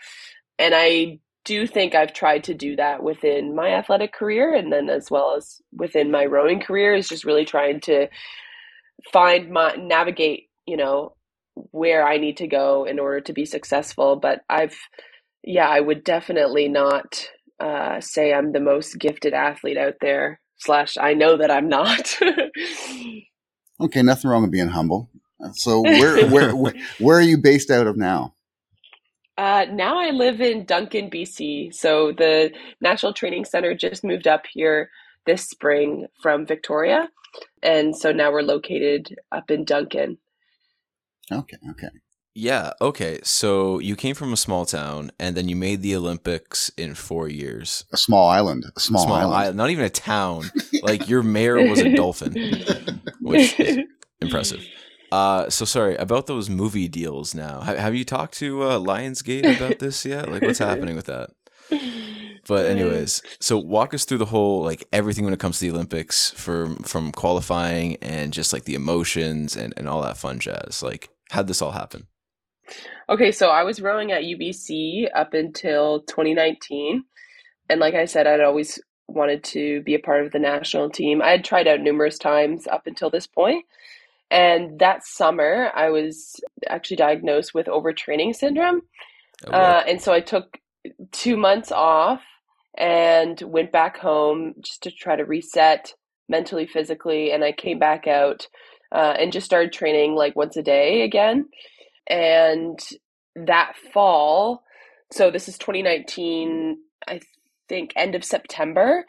And 0.59 0.75
I 0.75 1.19
do 1.45 1.67
think 1.67 1.95
I've 1.95 2.13
tried 2.13 2.45
to 2.45 2.55
do 2.55 2.77
that 2.77 3.03
within 3.03 3.55
my 3.55 3.71
athletic 3.71 4.13
career 4.13 4.55
and 4.55 4.73
then 4.73 4.89
as 4.89 5.11
well 5.11 5.35
as 5.37 5.61
within 5.73 6.11
my 6.11 6.25
rowing 6.25 6.61
career 6.61 6.95
is 6.95 7.09
just 7.09 7.25
really 7.25 7.45
trying 7.45 7.81
to 7.81 8.09
find 9.13 9.51
my 9.51 9.75
navigate, 9.75 10.49
you 10.67 10.77
know, 10.77 11.15
where 11.55 12.07
I 12.07 12.19
need 12.19 12.39
to 12.39 12.47
go 12.47 12.85
in 12.85 12.99
order 12.99 13.21
to 13.21 13.33
be 13.33 13.45
successful. 13.45 14.17
But 14.17 14.41
I've 14.49 14.77
yeah, 15.43 15.69
I 15.69 15.81
would 15.81 16.05
definitely 16.05 16.69
not 16.69 17.29
uh, 17.61 18.01
say 18.01 18.33
I'm 18.33 18.53
the 18.53 18.61
most 18.61 18.99
gifted 18.99 19.35
athlete 19.35 19.77
out 19.77 19.95
there. 20.01 20.41
Slash, 20.57 20.97
I 20.97 21.15
know 21.15 21.37
that 21.37 21.51
I'm 21.51 21.69
not. 21.69 22.19
okay, 23.81 24.03
nothing 24.03 24.31
wrong 24.31 24.43
with 24.43 24.53
being 24.53 24.69
humble. 24.69 25.11
So 25.55 25.83
where 25.83 26.27
where 26.29 26.57
where, 26.57 26.75
where 26.99 27.19
are 27.19 27.23
you 27.23 27.39
based 27.39 27.71
out 27.71 27.87
of 27.87 27.97
now? 27.97 28.35
Uh, 29.37 29.67
now 29.71 29.99
I 29.99 30.11
live 30.11 30.41
in 30.41 30.65
Duncan, 30.65 31.11
BC. 31.11 31.75
So 31.75 32.13
the 32.17 32.53
National 32.81 33.13
Training 33.13 33.45
Center 33.45 33.75
just 33.75 34.05
moved 34.05 34.29
up 34.29 34.43
here 34.51 34.91
this 35.27 35.49
spring 35.49 36.07
from 36.23 36.47
Victoria, 36.47 37.09
and 37.63 37.97
so 37.97 38.13
now 38.13 38.31
we're 38.31 38.43
located 38.43 39.17
up 39.33 39.51
in 39.51 39.65
Duncan. 39.65 40.19
Okay, 41.33 41.57
okay. 41.71 41.89
Yeah, 42.35 42.73
okay. 42.81 43.21
So 43.23 43.79
you 43.79 43.95
came 43.95 44.17
from 44.17 44.33
a 44.33 44.37
small 44.37 44.67
town 44.67 45.13
and 45.21 45.37
then 45.37 45.49
you 45.49 45.55
made 45.55 45.83
the 45.83 45.95
Olympics 45.95 46.69
in 46.77 46.95
four 46.95 47.29
years. 47.29 47.85
A 47.93 47.97
small 47.97 48.29
island. 48.29 48.65
A 48.77 48.81
small, 48.81 49.05
small 49.05 49.17
island. 49.17 49.35
island. 49.35 49.57
Not 49.57 49.71
even 49.71 49.85
a 49.85 49.91
town. 49.91 50.51
like 50.83 51.09
your 51.09 51.23
mayor 51.23 51.69
was 51.69 51.81
a 51.81 51.95
dolphin, 51.95 52.35
which 53.21 53.59
is 53.61 53.79
impressive. 54.21 54.67
Uh, 55.13 55.49
so 55.49 55.65
sorry 55.65 55.95
about 55.95 56.27
those 56.27 56.51
movie 56.51 56.89
deals. 56.89 57.37
Now, 57.37 57.61
have, 57.61 57.79
have 57.79 57.95
you 57.95 58.05
talked 58.05 58.35
to 58.39 58.65
uh, 58.65 58.79
Lionsgate 58.81 59.57
about 59.57 59.79
this 59.79 60.05
yet? 60.05 60.29
Like, 60.29 60.43
what's 60.43 60.59
happening 60.59 60.97
with 60.97 61.07
that? 61.07 61.31
But 62.47 62.67
anyways, 62.67 63.23
so 63.41 63.59
walk 63.59 63.95
us 63.95 64.05
through 64.05 64.19
the 64.19 64.27
whole 64.27 64.63
like 64.63 64.85
everything 64.93 65.25
when 65.25 65.35
it 65.35 65.41
comes 65.41 65.59
to 65.59 65.65
the 65.67 65.75
Olympics 65.75 66.31
from 66.31 66.77
from 66.79 67.13
qualifying 67.13 67.97
and 68.03 68.33
just 68.33 68.53
like 68.53 68.65
the 68.65 68.75
emotions 68.75 69.57
and 69.57 69.75
and 69.77 69.89
all 69.89 70.03
that 70.03 70.17
fun 70.19 70.39
jazz. 70.41 70.83
Like, 70.83 71.09
how'd 71.31 71.47
this 71.47 71.63
all 71.63 71.73
happen? 71.73 72.07
Okay, 73.09 73.33
so 73.33 73.49
I 73.49 73.63
was 73.65 73.81
rowing 73.81 74.13
at 74.13 74.23
UBC 74.23 75.09
up 75.15 75.35
until 75.35 76.01
2019, 76.03 77.05
and 77.69 77.81
like 77.81 77.95
I 77.95 78.07
said, 78.07 78.27
I'd 78.27 78.41
always 78.41 78.79
wanted 79.09 79.45
to 79.45 79.83
be 79.83 79.95
a 79.95 79.99
part 79.99 80.25
of 80.25 80.33
the 80.33 80.39
national 80.39 80.89
team. 80.91 81.21
I 81.21 81.31
had 81.31 81.45
tried 81.45 81.69
out 81.69 81.81
numerous 81.81 82.19
times 82.19 82.67
up 82.67 82.87
until 82.87 83.11
this 83.11 83.27
point. 83.27 83.65
and 84.31 84.79
that 84.81 85.05
summer, 85.07 85.71
I 85.75 85.91
was 85.91 86.41
actually 86.69 86.97
diagnosed 86.97 87.55
with 87.55 87.67
overtraining 87.67 88.35
syndrome. 88.35 88.83
Oh, 89.47 89.53
uh, 89.53 89.85
and 89.87 90.01
so 90.01 90.13
I 90.13 90.21
took 90.21 90.59
two 91.13 91.37
months 91.37 91.71
off 91.73 92.23
and 92.77 93.41
went 93.43 93.73
back 93.73 93.99
home 93.99 94.55
just 94.61 94.83
to 94.83 94.91
try 94.91 95.17
to 95.17 95.25
reset 95.25 95.95
mentally, 96.29 96.67
physically. 96.67 97.31
And 97.33 97.45
I 97.45 97.53
came 97.53 97.79
back 97.79 98.07
out 98.07 98.49
uh, 98.93 99.15
and 99.19 99.33
just 99.33 99.47
started 99.47 99.73
training 99.73 100.15
like 100.15 100.37
once 100.37 100.57
a 100.57 100.63
day 100.63 101.03
again. 101.03 101.47
And 102.09 102.79
that 103.37 103.75
fall, 103.93 104.65
so 105.13 105.31
this 105.31 105.49
is 105.49 105.59
2019, 105.59 106.79
I 107.09 107.21
think 107.69 107.93
end 107.97 108.15
of 108.15 108.25
September, 108.25 109.05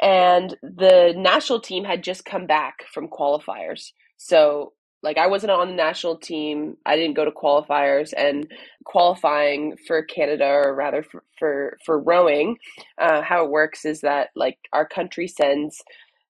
and 0.00 0.56
the 0.62 1.14
national 1.16 1.60
team 1.60 1.84
had 1.84 2.02
just 2.02 2.24
come 2.24 2.46
back 2.46 2.84
from 2.92 3.08
qualifiers. 3.08 3.92
So 4.16 4.72
like 5.02 5.18
I 5.18 5.26
wasn't 5.26 5.52
on 5.52 5.68
the 5.68 5.74
national 5.74 6.18
team. 6.18 6.76
I 6.84 6.96
didn't 6.96 7.16
go 7.16 7.24
to 7.24 7.30
qualifiers 7.30 8.12
and 8.16 8.50
qualifying 8.84 9.76
for 9.86 10.02
Canada 10.02 10.46
or 10.46 10.74
rather 10.74 11.02
for 11.02 11.24
for, 11.38 11.78
for 11.86 11.98
rowing. 11.98 12.56
Uh, 12.98 13.22
how 13.22 13.44
it 13.44 13.50
works 13.50 13.84
is 13.84 14.00
that 14.02 14.28
like 14.36 14.58
our 14.72 14.86
country 14.86 15.26
sends 15.26 15.82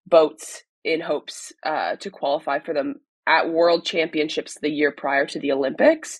boats 0.06 0.62
in 0.84 1.00
hopes 1.00 1.52
uh, 1.64 1.96
to 1.96 2.10
qualify 2.10 2.58
for 2.58 2.74
them 2.74 2.96
at 3.26 3.50
world 3.50 3.84
championships 3.84 4.58
the 4.60 4.70
year 4.70 4.90
prior 4.90 5.26
to 5.26 5.38
the 5.38 5.52
Olympics. 5.52 6.18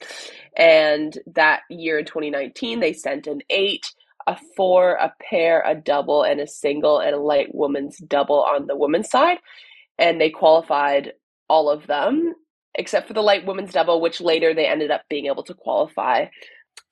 And 0.57 1.16
that 1.35 1.62
year 1.71 1.99
in 1.99 2.04
2019, 2.04 2.80
they 2.80 2.92
sent 2.92 3.26
an 3.26 3.40
eight, 3.50 3.92
a 4.26 4.37
four, 4.57 4.92
a 4.92 5.12
pair, 5.21 5.62
a 5.66 5.75
double, 5.75 6.23
and 6.23 6.40
a 6.40 6.47
single, 6.47 7.00
and 7.00 7.14
a 7.14 7.21
light 7.21 7.54
women's 7.54 7.99
double 7.99 8.42
on 8.42 8.66
the 8.66 8.76
women's 8.76 9.11
side. 9.11 9.38
And 9.99 10.21
they 10.21 10.30
qualified 10.30 11.12
all 11.50 11.69
of 11.69 11.87
them 11.87 12.35
except 12.75 13.09
for 13.09 13.14
the 13.14 13.23
light 13.23 13.47
women's 13.47 13.73
double, 13.73 14.00
which 14.00 14.21
later 14.21 14.54
they 14.54 14.66
ended 14.66 14.90
up 14.90 15.02
being 15.09 15.26
able 15.26 15.42
to 15.42 15.54
qualify. 15.54 16.26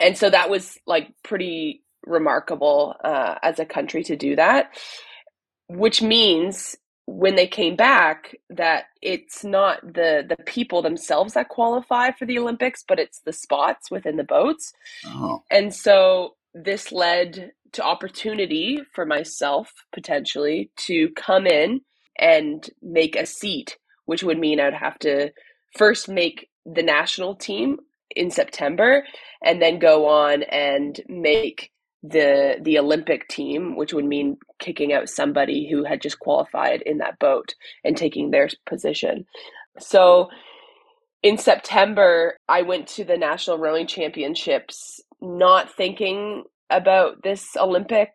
And 0.00 0.16
so 0.16 0.28
that 0.30 0.50
was 0.50 0.78
like 0.86 1.08
pretty 1.22 1.82
remarkable 2.04 2.94
uh, 3.02 3.36
as 3.42 3.58
a 3.58 3.64
country 3.64 4.02
to 4.04 4.16
do 4.16 4.36
that, 4.36 4.76
which 5.68 6.02
means 6.02 6.76
when 7.06 7.36
they 7.36 7.46
came 7.46 7.74
back 7.74 8.36
that 8.50 8.84
it's 9.00 9.42
not 9.42 9.80
the 9.82 10.24
the 10.28 10.36
people 10.44 10.82
themselves 10.82 11.34
that 11.34 11.48
qualify 11.48 12.10
for 12.10 12.26
the 12.26 12.38
Olympics, 12.38 12.84
but 12.86 12.98
it's 12.98 13.20
the 13.20 13.32
spots 13.32 13.90
within 13.90 14.16
the 14.16 14.24
boats. 14.24 14.72
Oh. 15.06 15.42
And 15.50 15.74
so 15.74 16.34
this 16.54 16.92
led 16.92 17.52
to 17.72 17.82
opportunity 17.82 18.78
for 18.94 19.06
myself 19.06 19.72
potentially 19.92 20.70
to 20.86 21.10
come 21.16 21.46
in 21.46 21.80
and 22.18 22.68
make 22.82 23.16
a 23.16 23.26
seat 23.26 23.78
which 24.08 24.22
would 24.22 24.38
mean 24.38 24.58
I'd 24.58 24.72
have 24.72 24.98
to 25.00 25.30
first 25.76 26.08
make 26.08 26.48
the 26.64 26.82
national 26.82 27.34
team 27.34 27.76
in 28.16 28.30
September 28.30 29.04
and 29.44 29.60
then 29.60 29.78
go 29.78 30.08
on 30.08 30.44
and 30.44 30.98
make 31.08 31.70
the 32.02 32.56
the 32.62 32.78
Olympic 32.78 33.28
team, 33.28 33.76
which 33.76 33.92
would 33.92 34.06
mean 34.06 34.38
kicking 34.60 34.94
out 34.94 35.10
somebody 35.10 35.68
who 35.70 35.84
had 35.84 36.00
just 36.00 36.20
qualified 36.20 36.80
in 36.86 36.98
that 36.98 37.18
boat 37.18 37.54
and 37.84 37.98
taking 37.98 38.30
their 38.30 38.48
position. 38.64 39.26
So 39.78 40.30
in 41.22 41.36
September, 41.36 42.38
I 42.48 42.62
went 42.62 42.86
to 42.96 43.04
the 43.04 43.18
National 43.18 43.58
Rowing 43.58 43.86
Championships 43.86 45.02
not 45.20 45.70
thinking 45.70 46.44
about 46.70 47.22
this 47.22 47.58
Olympic 47.58 48.12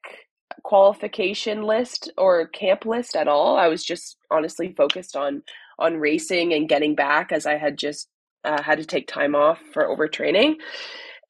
qualification 0.63 1.61
list 1.61 2.11
or 2.17 2.47
camp 2.47 2.83
list 2.85 3.15
at 3.15 3.27
all. 3.27 3.57
I 3.57 3.67
was 3.67 3.83
just 3.83 4.17
honestly 4.31 4.73
focused 4.75 5.15
on 5.15 5.43
on 5.79 5.97
racing 5.97 6.53
and 6.53 6.69
getting 6.69 6.95
back 6.95 7.31
as 7.31 7.45
I 7.45 7.57
had 7.57 7.77
just 7.77 8.07
uh, 8.43 8.61
had 8.61 8.77
to 8.79 8.85
take 8.85 9.07
time 9.07 9.35
off 9.35 9.59
for 9.73 9.83
overtraining. 9.83 10.55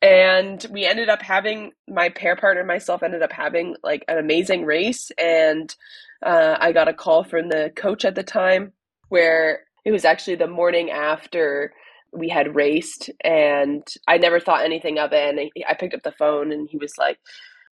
And 0.02 0.66
we 0.70 0.86
ended 0.86 1.08
up 1.08 1.22
having 1.22 1.72
my 1.88 2.10
pair 2.10 2.36
partner 2.36 2.62
and 2.62 2.68
myself 2.68 3.04
ended 3.04 3.22
up 3.22 3.32
having 3.32 3.76
like 3.84 4.04
an 4.08 4.18
amazing 4.18 4.66
race. 4.66 5.12
And 5.18 5.74
uh, 6.26 6.58
I 6.60 6.74
got 6.74 6.90
a 6.90 6.94
call 6.94 7.24
from 7.24 7.50
the 7.50 7.72
coach 7.76 8.04
at 8.04 8.16
the 8.16 8.24
time 8.24 8.74
where 9.10 9.62
it 9.86 9.92
was 9.92 10.04
actually 10.06 10.36
the 10.36 10.48
morning 10.48 10.90
after 10.92 11.74
we 12.12 12.30
had 12.30 12.56
raced 12.56 13.10
and 13.24 13.84
I 14.08 14.18
never 14.18 14.40
thought 14.40 14.66
anything 14.66 15.00
of 15.00 15.14
it. 15.14 15.30
And 15.30 15.50
I 15.68 15.74
picked 15.74 15.94
up 15.94 16.04
the 16.04 16.12
phone 16.12 16.52
and 16.52 16.68
he 16.70 16.78
was 16.78 16.94
like, 16.98 17.18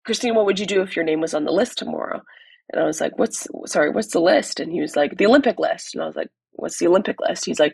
Christine, 0.06 0.36
what 0.36 0.46
would 0.46 0.60
you 0.60 0.66
do 0.66 0.82
if 0.82 0.96
your 0.96 1.06
name 1.06 1.22
was 1.22 1.34
on 1.34 1.46
the 1.46 1.52
list 1.52 1.78
tomorrow? 1.78 2.22
And 2.72 2.82
I 2.82 2.86
was 2.86 3.02
like, 3.02 3.18
what's, 3.18 3.48
sorry, 3.66 3.90
what's 3.92 4.14
the 4.14 4.20
list? 4.20 4.60
And 4.60 4.72
he 4.72 4.82
was 4.82 4.96
like, 4.96 5.18
the 5.18 5.26
Olympic 5.26 5.60
list. 5.60 5.94
And 5.94 6.04
I 6.04 6.08
was 6.08 6.16
like, 6.16 6.30
what's 6.54 6.80
the 6.80 6.88
Olympic 6.88 7.20
list? 7.20 7.46
He's 7.46 7.60
like, 7.60 7.74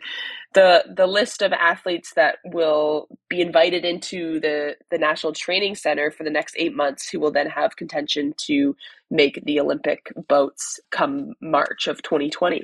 the, 0.54 0.84
the 0.94 1.06
list 1.06 1.42
of 1.42 1.52
athletes 1.52 2.12
that 2.14 2.38
will 2.44 3.08
be 3.28 3.40
invited 3.40 3.84
into 3.84 4.40
the, 4.40 4.76
the 4.90 4.98
National 4.98 5.32
Training 5.32 5.74
Center 5.74 6.10
for 6.10 6.24
the 6.24 6.30
next 6.30 6.54
eight 6.58 6.74
months 6.74 7.08
who 7.08 7.20
will 7.20 7.30
then 7.30 7.48
have 7.48 7.76
contention 7.76 8.34
to 8.46 8.74
make 9.10 9.42
the 9.44 9.60
Olympic 9.60 10.12
boats 10.28 10.80
come 10.90 11.34
March 11.40 11.86
of 11.86 12.02
2020. 12.02 12.62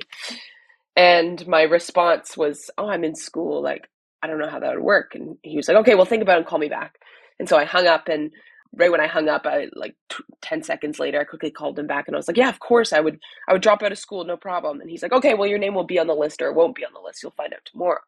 And 0.95 1.45
my 1.47 1.63
response 1.63 2.37
was, 2.37 2.69
oh, 2.77 2.89
I'm 2.89 3.03
in 3.03 3.15
school. 3.15 3.61
Like, 3.61 3.89
I 4.21 4.27
don't 4.27 4.39
know 4.39 4.49
how 4.49 4.59
that 4.59 4.75
would 4.75 4.83
work. 4.83 5.15
And 5.15 5.37
he 5.43 5.57
was 5.57 5.67
like, 5.67 5.77
okay, 5.77 5.95
well, 5.95 6.05
think 6.05 6.21
about 6.23 6.35
it 6.35 6.39
and 6.39 6.47
call 6.47 6.59
me 6.59 6.69
back. 6.69 6.99
And 7.39 7.49
so 7.49 7.57
I 7.57 7.65
hung 7.65 7.87
up 7.87 8.07
and 8.07 8.31
right 8.75 8.91
when 8.91 9.01
I 9.01 9.07
hung 9.07 9.29
up, 9.29 9.45
I 9.45 9.67
like 9.75 9.95
t- 10.09 10.23
10 10.41 10.63
seconds 10.63 10.99
later, 10.99 11.19
I 11.19 11.25
quickly 11.25 11.51
called 11.51 11.79
him 11.79 11.87
back 11.87 12.07
and 12.07 12.15
I 12.15 12.19
was 12.19 12.27
like, 12.27 12.37
yeah, 12.37 12.49
of 12.49 12.59
course 12.59 12.93
I 12.93 12.99
would, 12.99 13.19
I 13.47 13.53
would 13.53 13.61
drop 13.61 13.83
out 13.83 13.91
of 13.91 13.97
school. 13.99 14.25
No 14.25 14.37
problem. 14.37 14.81
And 14.81 14.89
he's 14.89 15.03
like, 15.03 15.13
okay, 15.13 15.33
well, 15.33 15.49
your 15.49 15.59
name 15.59 15.75
will 15.75 15.85
be 15.85 15.99
on 15.99 16.07
the 16.07 16.15
list 16.15 16.41
or 16.41 16.47
it 16.49 16.55
won't 16.55 16.75
be 16.75 16.85
on 16.85 16.93
the 16.93 17.01
list. 17.01 17.23
You'll 17.23 17.31
find 17.31 17.53
out 17.53 17.65
tomorrow. 17.65 18.01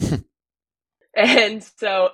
and 1.16 1.62
so 1.62 2.10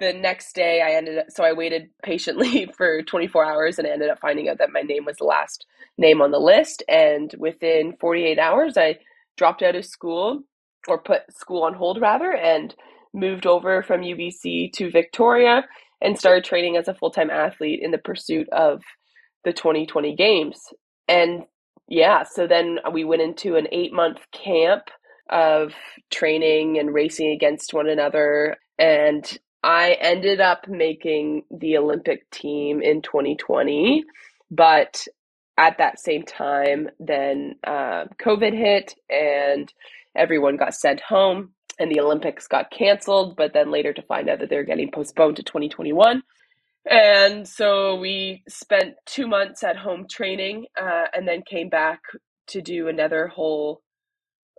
the 0.00 0.12
next 0.12 0.54
day 0.54 0.82
I 0.82 0.92
ended 0.96 1.18
up, 1.18 1.26
so 1.30 1.44
I 1.44 1.52
waited 1.52 1.90
patiently 2.02 2.70
for 2.76 3.02
24 3.02 3.44
hours 3.44 3.78
and 3.78 3.86
I 3.86 3.92
ended 3.92 4.10
up 4.10 4.20
finding 4.20 4.48
out 4.48 4.58
that 4.58 4.72
my 4.72 4.82
name 4.82 5.04
was 5.04 5.18
the 5.18 5.24
last 5.24 5.66
name 5.98 6.22
on 6.22 6.30
the 6.30 6.40
list. 6.40 6.82
And 6.88 7.34
within 7.38 7.96
48 8.00 8.38
hours, 8.38 8.76
I 8.76 8.98
dropped 9.36 9.62
out 9.62 9.76
of 9.76 9.84
school 9.84 10.42
or 10.88 10.98
put 10.98 11.22
school 11.32 11.62
on 11.64 11.74
hold 11.74 12.00
rather 12.00 12.32
and 12.34 12.74
moved 13.14 13.46
over 13.46 13.82
from 13.82 14.02
UBC 14.02 14.72
to 14.74 14.90
Victoria 14.90 15.64
and 16.02 16.18
started 16.18 16.44
training 16.44 16.76
as 16.76 16.88
a 16.88 16.94
full 16.94 17.10
time 17.10 17.30
athlete 17.30 17.80
in 17.82 17.92
the 17.92 17.98
pursuit 17.98 18.48
of 18.50 18.82
the 19.44 19.52
2020 19.52 20.14
games. 20.16 20.58
And 21.08 21.44
yeah, 21.88 22.24
so 22.24 22.46
then 22.46 22.78
we 22.92 23.04
went 23.04 23.22
into 23.22 23.56
an 23.56 23.68
eight 23.72 23.92
month 23.92 24.18
camp 24.32 24.82
of 25.30 25.72
training 26.10 26.78
and 26.78 26.92
racing 26.92 27.30
against 27.30 27.72
one 27.72 27.88
another. 27.88 28.56
And 28.78 29.24
I 29.62 29.96
ended 30.00 30.40
up 30.40 30.68
making 30.68 31.44
the 31.50 31.78
Olympic 31.78 32.28
team 32.30 32.82
in 32.82 33.00
2020, 33.00 34.04
but 34.50 35.06
at 35.56 35.78
that 35.78 36.00
same 36.00 36.24
time, 36.24 36.88
then 36.98 37.56
uh, 37.64 38.06
COVID 38.20 38.52
hit 38.52 38.94
and 39.08 39.72
everyone 40.16 40.56
got 40.56 40.74
sent 40.74 41.00
home 41.00 41.50
and 41.78 41.90
the 41.90 42.00
Olympics 42.00 42.46
got 42.46 42.70
canceled, 42.70 43.36
but 43.36 43.52
then 43.52 43.70
later 43.70 43.92
to 43.92 44.02
find 44.02 44.28
out 44.28 44.40
that 44.40 44.50
they're 44.50 44.64
getting 44.64 44.90
postponed 44.90 45.36
to 45.36 45.42
2021. 45.42 46.22
And 46.90 47.46
so 47.46 47.96
we 47.96 48.42
spent 48.48 48.94
two 49.06 49.26
months 49.26 49.62
at 49.62 49.76
home 49.76 50.06
training 50.10 50.66
uh, 50.80 51.04
and 51.12 51.26
then 51.26 51.42
came 51.48 51.68
back 51.68 52.00
to 52.48 52.60
do 52.60 52.88
another 52.88 53.28
whole, 53.28 53.82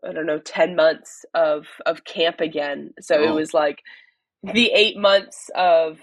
I 0.07 0.13
don't 0.13 0.25
know, 0.25 0.39
10 0.39 0.75
months 0.75 1.25
of, 1.33 1.65
of 1.85 2.05
camp 2.05 2.39
again. 2.39 2.91
So 3.01 3.17
oh. 3.17 3.23
it 3.23 3.33
was 3.33 3.53
like 3.53 3.79
the 4.41 4.71
eight 4.73 4.97
months 4.97 5.49
of 5.55 5.99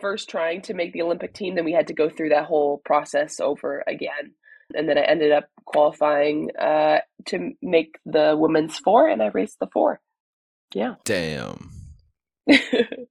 first 0.00 0.28
trying 0.28 0.62
to 0.62 0.74
make 0.74 0.92
the 0.92 1.02
Olympic 1.02 1.34
team, 1.34 1.54
then 1.54 1.64
we 1.64 1.72
had 1.72 1.88
to 1.88 1.94
go 1.94 2.08
through 2.08 2.30
that 2.30 2.44
whole 2.44 2.80
process 2.84 3.40
over 3.40 3.84
again. 3.86 4.32
And 4.74 4.88
then 4.88 4.98
I 4.98 5.02
ended 5.02 5.32
up 5.32 5.48
qualifying 5.66 6.50
uh, 6.58 6.98
to 7.26 7.52
make 7.62 7.96
the 8.06 8.34
women's 8.36 8.78
four, 8.78 9.08
and 9.08 9.22
I 9.22 9.28
raced 9.28 9.58
the 9.60 9.68
four. 9.72 10.00
Yeah. 10.74 10.94
Damn. 11.04 11.70
that 12.46 13.08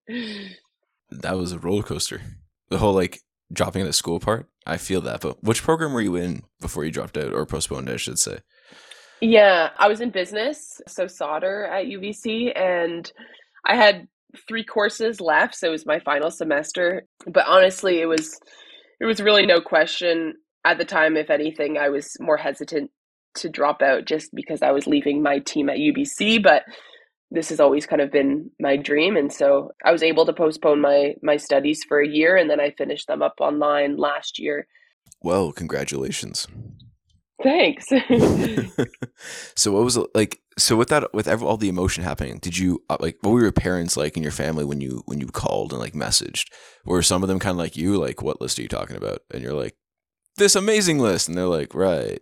was 1.38 1.52
a 1.52 1.60
roller 1.60 1.84
coaster. 1.84 2.22
The 2.70 2.78
whole 2.78 2.94
like 2.94 3.20
dropping 3.52 3.82
out 3.82 3.88
of 3.88 3.96
school 3.96 4.20
part. 4.20 4.48
I 4.66 4.78
feel 4.78 5.02
that. 5.02 5.22
But 5.22 5.44
which 5.44 5.64
program 5.64 5.94
were 5.94 6.02
you 6.02 6.16
in 6.16 6.44
before 6.62 6.86
you 6.86 6.92
dropped 6.92 7.18
out 7.18 7.34
or 7.34 7.46
postponed, 7.46 7.90
I 7.90 7.98
should 7.98 8.20
say? 8.20 8.40
Yeah, 9.22 9.70
I 9.78 9.88
was 9.88 10.02
in 10.02 10.10
business, 10.10 10.82
so 10.88 11.08
Sauder 11.08 11.66
at 11.66 11.86
UBC, 11.86 12.58
and 12.60 13.10
I 13.66 13.78
had 13.78 14.08
three 14.48 14.66
courses 14.66 15.22
left, 15.22 15.56
so 15.56 15.68
it 15.68 15.72
was 15.72 15.86
my 15.86 16.00
final 16.00 16.30
semester. 16.30 17.04
But 17.26 17.48
honestly, 17.48 18.02
it 18.02 18.06
was 18.06 18.38
it 19.00 19.06
was 19.06 19.22
really 19.22 19.46
no 19.46 19.62
question 19.62 20.34
at 20.66 20.78
the 20.78 20.86
time. 20.86 21.16
If 21.16 21.30
anything, 21.30 21.78
I 21.78 21.90
was 21.90 22.18
more 22.20 22.38
hesitant 22.38 22.92
to 23.36 23.50
drop 23.50 23.82
out 23.82 24.06
just 24.06 24.30
because 24.34 24.62
I 24.62 24.72
was 24.72 24.88
leaving 24.88 25.24
my 25.24 25.40
team 25.40 25.70
at 25.70 25.78
UBC. 25.78 26.44
But 26.44 26.64
this 27.34 27.50
has 27.50 27.60
always 27.60 27.86
kind 27.88 28.02
of 28.02 28.12
been 28.12 28.50
my 28.60 28.78
dream. 28.78 29.18
And 29.18 29.34
so 29.34 29.72
i 29.84 29.92
was 29.92 30.04
able 30.04 30.26
to 30.26 30.34
postpone 30.34 30.80
my 30.80 31.16
my 31.22 31.38
studies 31.38 31.84
for 31.84 32.00
a 32.00 32.08
year 32.08 32.38
and 32.38 32.50
then 32.50 32.60
i 32.60 32.70
finished 32.72 33.08
them 33.08 33.22
up 33.22 33.36
online 33.40 33.98
last 33.98 34.40
year. 34.40 34.68
Well 35.22 35.52
congratulations. 35.52 36.48
Thanks. 37.42 37.88
So 39.56 39.72
what 39.72 39.84
was 39.84 39.98
like 40.14 40.40
so 40.58 40.76
with 40.76 40.90
that 40.90 41.14
with 41.14 41.28
all 41.28 41.58
the 41.58 41.70
emotion 41.70 42.04
happening 42.04 42.38
did 42.38 42.58
you 42.58 42.84
uh, 42.90 42.98
like 43.00 43.18
what 43.22 43.32
were 43.32 43.42
your 43.42 43.52
parents 43.52 43.98
like 43.98 44.16
in 44.18 44.24
your 44.24 44.32
family 44.32 44.66
when 44.66 44.82
you 44.82 45.02
when 45.06 45.20
you 45.20 45.28
called 45.28 45.72
and 45.72 45.82
like 45.82 45.94
messaged? 45.94 46.48
Were 46.86 47.02
some 47.02 47.24
of 47.24 47.30
them 47.30 47.40
kind 47.40 47.54
of 47.54 47.58
like 47.58 47.76
you 47.76 47.98
like 47.98 48.22
what 48.22 48.40
list 48.42 48.60
are 48.60 48.62
you 48.62 48.68
talking 48.68 48.98
about? 48.98 49.20
And 49.34 49.42
you're 49.42 49.54
like 49.54 49.76
this 50.38 50.56
amazing 50.56 51.00
list. 51.00 51.28
And 51.28 51.38
they're 51.38 51.46
like 51.46 51.74
right. 51.74 52.22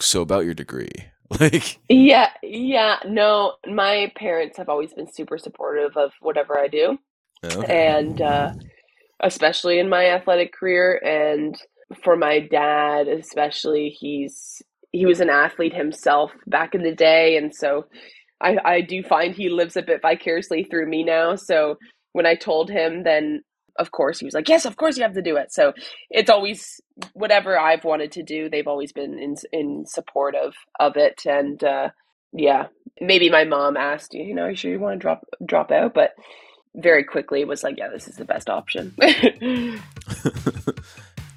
So 0.00 0.20
about 0.22 0.44
your 0.44 0.54
degree 0.54 0.90
Like 1.40 1.80
Yeah, 1.88 2.30
yeah. 2.42 2.96
No, 3.06 3.54
my 3.66 4.12
parents 4.16 4.58
have 4.58 4.68
always 4.68 4.94
been 4.94 5.12
super 5.12 5.38
supportive 5.38 5.96
of 5.96 6.12
whatever 6.20 6.58
I 6.58 6.68
do. 6.68 6.98
Okay. 7.44 7.68
And 7.68 8.20
uh 8.20 8.52
especially 9.22 9.78
in 9.78 9.88
my 9.88 10.06
athletic 10.06 10.52
career 10.52 11.00
and 11.04 11.56
for 12.04 12.16
my 12.16 12.40
dad 12.40 13.08
especially 13.08 13.90
he's 13.90 14.62
he 14.92 15.06
was 15.06 15.20
an 15.20 15.30
athlete 15.30 15.74
himself 15.74 16.32
back 16.46 16.74
in 16.74 16.82
the 16.82 16.94
day 16.94 17.36
and 17.36 17.54
so 17.54 17.84
I, 18.40 18.58
I 18.64 18.82
do 18.82 19.02
find 19.04 19.34
he 19.34 19.50
lives 19.50 19.76
a 19.76 19.82
bit 19.82 20.02
vicariously 20.02 20.64
through 20.64 20.88
me 20.88 21.04
now. 21.04 21.36
So 21.36 21.78
when 22.12 22.26
I 22.26 22.36
told 22.36 22.70
him, 22.70 23.04
then 23.04 23.42
of 23.78 23.90
course 23.90 24.18
he 24.18 24.24
was 24.24 24.34
like 24.34 24.48
yes 24.48 24.64
of 24.64 24.76
course 24.76 24.96
you 24.96 25.02
have 25.02 25.14
to 25.14 25.22
do 25.22 25.36
it. 25.36 25.52
So 25.52 25.72
it's 26.10 26.30
always 26.30 26.80
whatever 27.12 27.58
i've 27.58 27.84
wanted 27.84 28.12
to 28.12 28.22
do 28.22 28.48
they've 28.48 28.68
always 28.68 28.92
been 28.92 29.18
in 29.18 29.34
in 29.52 29.84
support 29.86 30.34
of 30.34 30.54
of 30.78 30.96
it. 30.96 31.22
And 31.26 31.62
uh 31.62 31.90
yeah 32.32 32.66
maybe 33.00 33.30
my 33.30 33.44
mom 33.44 33.76
asked 33.76 34.14
you 34.14 34.34
know 34.34 34.42
are 34.42 34.50
you 34.50 34.56
sure 34.56 34.70
you 34.70 34.78
want 34.78 34.94
to 34.94 34.98
drop 34.98 35.24
drop 35.44 35.70
out? 35.70 35.94
But 35.94 36.14
very 36.76 37.04
quickly 37.04 37.40
it 37.40 37.48
was 37.48 37.62
like 37.62 37.76
yeah 37.78 37.88
this 37.88 38.08
is 38.08 38.16
the 38.16 38.24
best 38.24 38.48
option. 38.48 38.94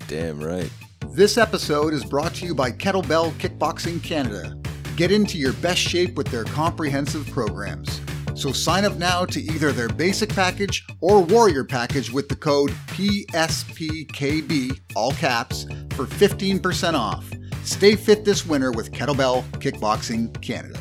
Damn 0.08 0.40
right. 0.40 0.70
This 1.10 1.38
episode 1.38 1.94
is 1.94 2.06
brought 2.06 2.34
to 2.36 2.46
you 2.46 2.56
by 2.56 2.72
kettlebell 2.72 3.32
kickboxing 3.34 4.02
canada. 4.04 4.58
Get 4.96 5.12
into 5.12 5.38
your 5.38 5.54
best 5.54 5.80
shape 5.80 6.16
with 6.16 6.28
their 6.28 6.44
comprehensive 6.44 7.28
programs 7.28 8.02
so 8.38 8.52
sign 8.52 8.86
up 8.86 8.96
now 8.98 9.26
to 9.26 9.42
either 9.42 9.72
their 9.72 9.90
basic 9.90 10.30
package 10.30 10.86
or 11.02 11.22
warrior 11.22 11.64
package 11.64 12.12
with 12.12 12.30
the 12.30 12.36
code 12.36 12.70
PSPKB, 12.90 14.80
all 14.96 15.12
caps, 15.14 15.64
for 15.96 16.06
15% 16.06 16.94
off. 16.94 17.28
Stay 17.64 17.96
fit 17.96 18.24
this 18.24 18.46
winter 18.46 18.72
with 18.72 18.92
Kettlebell 18.92 19.44
Kickboxing 19.54 20.40
Canada. 20.42 20.80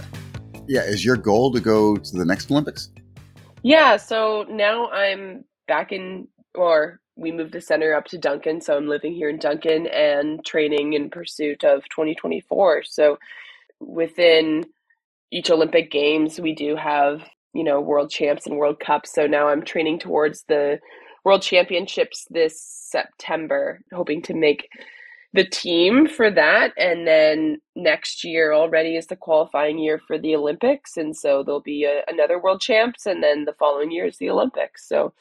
Yeah, 0.68 0.82
is 0.82 1.02
your 1.04 1.16
goal 1.16 1.50
to 1.52 1.60
go 1.60 1.96
to 1.96 2.16
the 2.16 2.26
next 2.26 2.50
Olympics? 2.50 2.90
Yeah, 3.62 3.96
so 3.96 4.44
now 4.50 4.90
I'm 4.90 5.44
back 5.66 5.92
in, 5.92 6.28
or 6.54 7.00
we 7.16 7.32
moved 7.32 7.52
the 7.52 7.60
center 7.62 7.94
up 7.94 8.04
to 8.06 8.18
Duncan, 8.18 8.60
so 8.60 8.76
I'm 8.76 8.86
living 8.86 9.14
here 9.14 9.30
in 9.30 9.38
Duncan 9.38 9.86
and 9.86 10.44
training 10.44 10.92
in 10.92 11.08
pursuit 11.08 11.64
of 11.64 11.84
2024. 11.88 12.82
So 12.84 13.18
within 13.80 14.66
each 15.30 15.50
Olympic 15.50 15.90
Games, 15.90 16.38
we 16.38 16.54
do 16.54 16.76
have 16.76 17.22
you 17.56 17.64
know, 17.64 17.80
world 17.80 18.10
champs 18.10 18.46
and 18.46 18.56
world 18.56 18.80
cups. 18.80 19.12
So 19.12 19.26
now 19.26 19.48
I'm 19.48 19.64
training 19.64 19.98
towards 19.98 20.44
the 20.48 20.78
world 21.24 21.42
championships 21.42 22.26
this 22.30 22.60
September, 22.60 23.80
hoping 23.92 24.22
to 24.22 24.34
make 24.34 24.68
the 25.32 25.44
team 25.44 26.06
for 26.06 26.30
that. 26.30 26.72
And 26.78 27.06
then 27.06 27.58
next 27.74 28.24
year 28.24 28.52
already 28.52 28.96
is 28.96 29.06
the 29.06 29.16
qualifying 29.16 29.78
year 29.78 30.00
for 30.06 30.18
the 30.18 30.34
Olympics. 30.34 30.96
And 30.96 31.16
so 31.16 31.42
there'll 31.42 31.60
be 31.60 31.84
a, 31.84 32.02
another 32.08 32.40
world 32.40 32.60
champs. 32.60 33.06
And 33.06 33.22
then 33.22 33.44
the 33.44 33.54
following 33.58 33.90
year 33.90 34.06
is 34.06 34.18
the 34.18 34.30
Olympics. 34.30 34.88
So, 34.88 35.12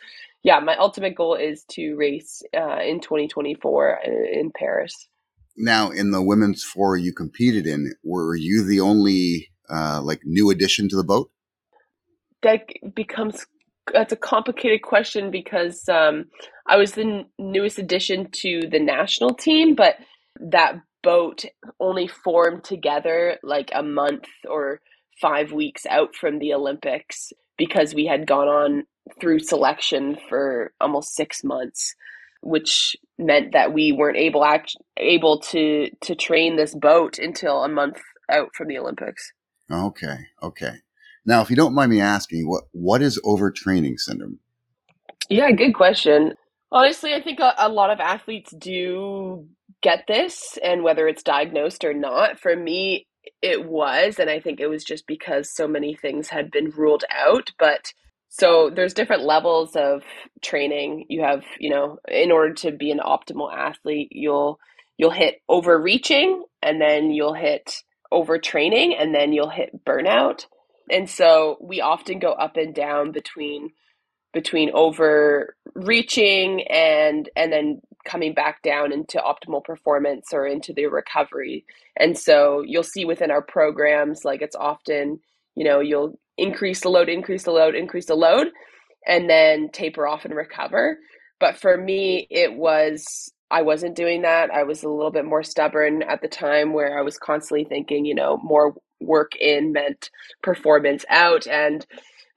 yeah, 0.43 0.59
my 0.59 0.77
ultimate 0.77 1.15
goal 1.15 1.35
is 1.35 1.63
to 1.71 1.95
race 1.95 2.43
uh, 2.55 2.79
in 2.79 2.99
2024 2.99 3.99
uh, 3.99 4.09
in 4.31 4.51
Paris. 4.51 4.93
Now, 5.57 5.89
in 5.89 6.11
the 6.11 6.21
women's 6.21 6.63
four 6.63 6.97
you 6.97 7.13
competed 7.13 7.65
in, 7.65 7.93
were 8.03 8.35
you 8.35 8.63
the 8.63 8.81
only 8.81 9.49
uh, 9.69 10.01
like 10.03 10.21
new 10.23 10.49
addition 10.49 10.87
to 10.89 10.95
the 10.95 11.03
boat? 11.03 11.31
That 12.45 12.61
becomes 12.95 13.45
that's 13.93 14.13
a 14.13 14.17
complicated 14.17 14.81
question 14.81 15.31
because 15.31 15.87
um, 15.89 16.25
I 16.67 16.77
was 16.77 16.93
the 16.93 17.01
n- 17.01 17.25
newest 17.37 17.77
addition 17.77 18.29
to 18.31 18.61
the 18.69 18.79
national 18.79 19.33
team, 19.35 19.75
but 19.75 19.95
that 20.39 20.75
boat 21.03 21.45
only 21.79 22.07
formed 22.07 22.63
together 22.63 23.37
like 23.43 23.69
a 23.73 23.83
month 23.83 24.25
or 24.49 24.81
five 25.21 25.51
weeks 25.51 25.85
out 25.85 26.15
from 26.15 26.39
the 26.39 26.53
Olympics 26.53 27.31
because 27.57 27.93
we 27.93 28.05
had 28.05 28.27
gone 28.27 28.47
on 28.47 28.83
through 29.19 29.39
selection 29.39 30.17
for 30.29 30.73
almost 30.81 31.15
six 31.15 31.43
months, 31.43 31.95
which 32.41 32.95
meant 33.19 33.53
that 33.53 33.73
we 33.73 33.91
weren't 33.91 34.17
able 34.17 34.43
act- 34.43 34.77
able 34.97 35.39
to 35.39 35.89
to 36.01 36.15
train 36.15 36.55
this 36.55 36.75
boat 36.75 37.19
until 37.19 37.63
a 37.63 37.69
month 37.69 38.01
out 38.31 38.49
from 38.55 38.67
the 38.67 38.77
Olympics. 38.77 39.31
Okay, 39.71 40.17
okay. 40.41 40.81
Now, 41.25 41.41
if 41.41 41.49
you 41.49 41.55
don't 41.55 41.75
mind 41.75 41.91
me 41.91 42.01
asking, 42.01 42.47
what 42.47 42.65
what 42.71 43.01
is 43.01 43.19
overtraining 43.25 43.95
syndrome? 43.97 44.39
Yeah, 45.29 45.51
good 45.51 45.73
question. 45.73 46.35
Honestly, 46.71 47.13
I 47.13 47.21
think 47.21 47.39
a, 47.39 47.53
a 47.57 47.69
lot 47.69 47.89
of 47.89 47.99
athletes 47.99 48.53
do 48.57 49.47
get 49.81 50.05
this, 50.07 50.57
and 50.63 50.83
whether 50.83 51.07
it's 51.07 51.23
diagnosed 51.23 51.83
or 51.83 51.93
not, 51.93 52.39
for 52.39 52.55
me, 52.55 53.07
it 53.41 53.65
was, 53.65 54.19
and 54.19 54.29
I 54.29 54.39
think 54.39 54.59
it 54.59 54.67
was 54.67 54.83
just 54.83 55.07
because 55.07 55.53
so 55.53 55.67
many 55.67 55.95
things 55.95 56.29
had 56.29 56.51
been 56.51 56.69
ruled 56.69 57.03
out. 57.09 57.49
But 57.57 57.93
so 58.29 58.69
there's 58.69 58.93
different 58.93 59.23
levels 59.23 59.75
of 59.75 60.03
training. 60.43 61.05
You 61.09 61.23
have, 61.23 61.43
you 61.59 61.69
know, 61.71 61.97
in 62.07 62.31
order 62.31 62.53
to 62.55 62.71
be 62.71 62.91
an 62.91 62.99
optimal 62.99 63.51
athlete, 63.53 64.09
you'll 64.11 64.59
you'll 64.97 65.11
hit 65.11 65.41
overreaching, 65.49 66.43
and 66.61 66.79
then 66.79 67.11
you'll 67.11 67.33
hit 67.33 67.83
overtraining, 68.13 68.93
and 68.99 69.15
then 69.15 69.33
you'll 69.33 69.49
hit 69.49 69.83
burnout 69.85 70.45
and 70.91 71.09
so 71.09 71.57
we 71.61 71.81
often 71.81 72.19
go 72.19 72.33
up 72.33 72.57
and 72.57 72.75
down 72.75 73.11
between 73.11 73.71
between 74.33 74.71
overreaching 74.73 76.63
and 76.69 77.29
and 77.35 77.51
then 77.53 77.81
coming 78.05 78.33
back 78.33 78.61
down 78.63 78.91
into 78.93 79.19
optimal 79.19 79.63
performance 79.63 80.27
or 80.33 80.45
into 80.47 80.73
the 80.73 80.87
recovery 80.87 81.65
and 81.97 82.17
so 82.17 82.63
you'll 82.65 82.83
see 82.83 83.05
within 83.05 83.31
our 83.31 83.41
programs 83.43 84.21
like 84.25 84.41
it's 84.41 84.55
often 84.55 85.19
you 85.55 85.65
know 85.65 85.79
you'll 85.81 86.19
increase 86.37 86.81
the 86.81 86.89
load 86.89 87.09
increase 87.09 87.43
the 87.43 87.51
load 87.51 87.75
increase 87.75 88.07
the 88.07 88.15
load 88.15 88.47
and 89.07 89.29
then 89.29 89.69
taper 89.71 90.07
off 90.07 90.25
and 90.25 90.35
recover 90.35 90.97
But 91.39 91.57
for 91.57 91.77
me, 91.77 92.27
it 92.31 92.55
was 92.55 93.31
I 93.51 93.63
wasn't 93.63 93.95
doing 93.97 94.23
that. 94.23 94.51
I 94.51 94.63
was 94.65 94.83
a 94.83 94.89
little 94.89 95.11
bit 95.11 95.25
more 95.25 95.43
stubborn 95.43 96.03
at 96.03 96.21
the 96.21 96.29
time 96.29 96.73
where 96.73 96.99
I 96.99 97.03
was 97.03 97.19
constantly 97.19 97.65
thinking, 97.65 98.05
you 98.05 98.15
know, 98.15 98.39
more 98.43 98.75
work 98.99 99.35
in 99.39 99.71
meant 99.71 100.09
performance 100.41 101.05
out. 101.09 101.47
And 101.47 101.85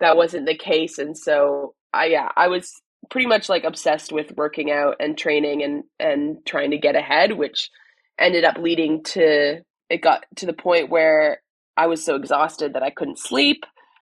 that 0.01 0.16
wasn't 0.16 0.47
the 0.47 0.57
case. 0.57 0.99
And 0.99 1.16
so 1.16 1.75
I, 1.92 2.07
yeah, 2.07 2.29
I 2.37 2.49
was 2.49 2.73
pretty 3.11 3.27
much 3.27 3.49
like 3.49 3.64
obsessed 3.64 4.12
with 4.12 4.37
working 4.37 4.71
out 4.71 4.97
and 5.01 5.16
training 5.16 5.62
and, 5.62 5.85
and 5.99 6.38
trying 6.47 6.71
to 6.73 6.79
get 6.79 6.97
ahead, 6.97 7.33
which 7.33 7.71
ended 8.18 8.44
up 8.44 8.59
leading 8.59 9.03
to, 9.05 9.61
it 9.88 10.03
got 10.03 10.25
to 10.37 10.47
the 10.47 10.53
point 10.53 10.90
where 10.90 11.40
I 11.77 11.87
was 11.87 12.05
so 12.05 12.16
exhausted 12.16 12.75
that 12.75 12.83
I 12.83 12.90
couldn't 12.90 13.18
sleep 13.18 13.64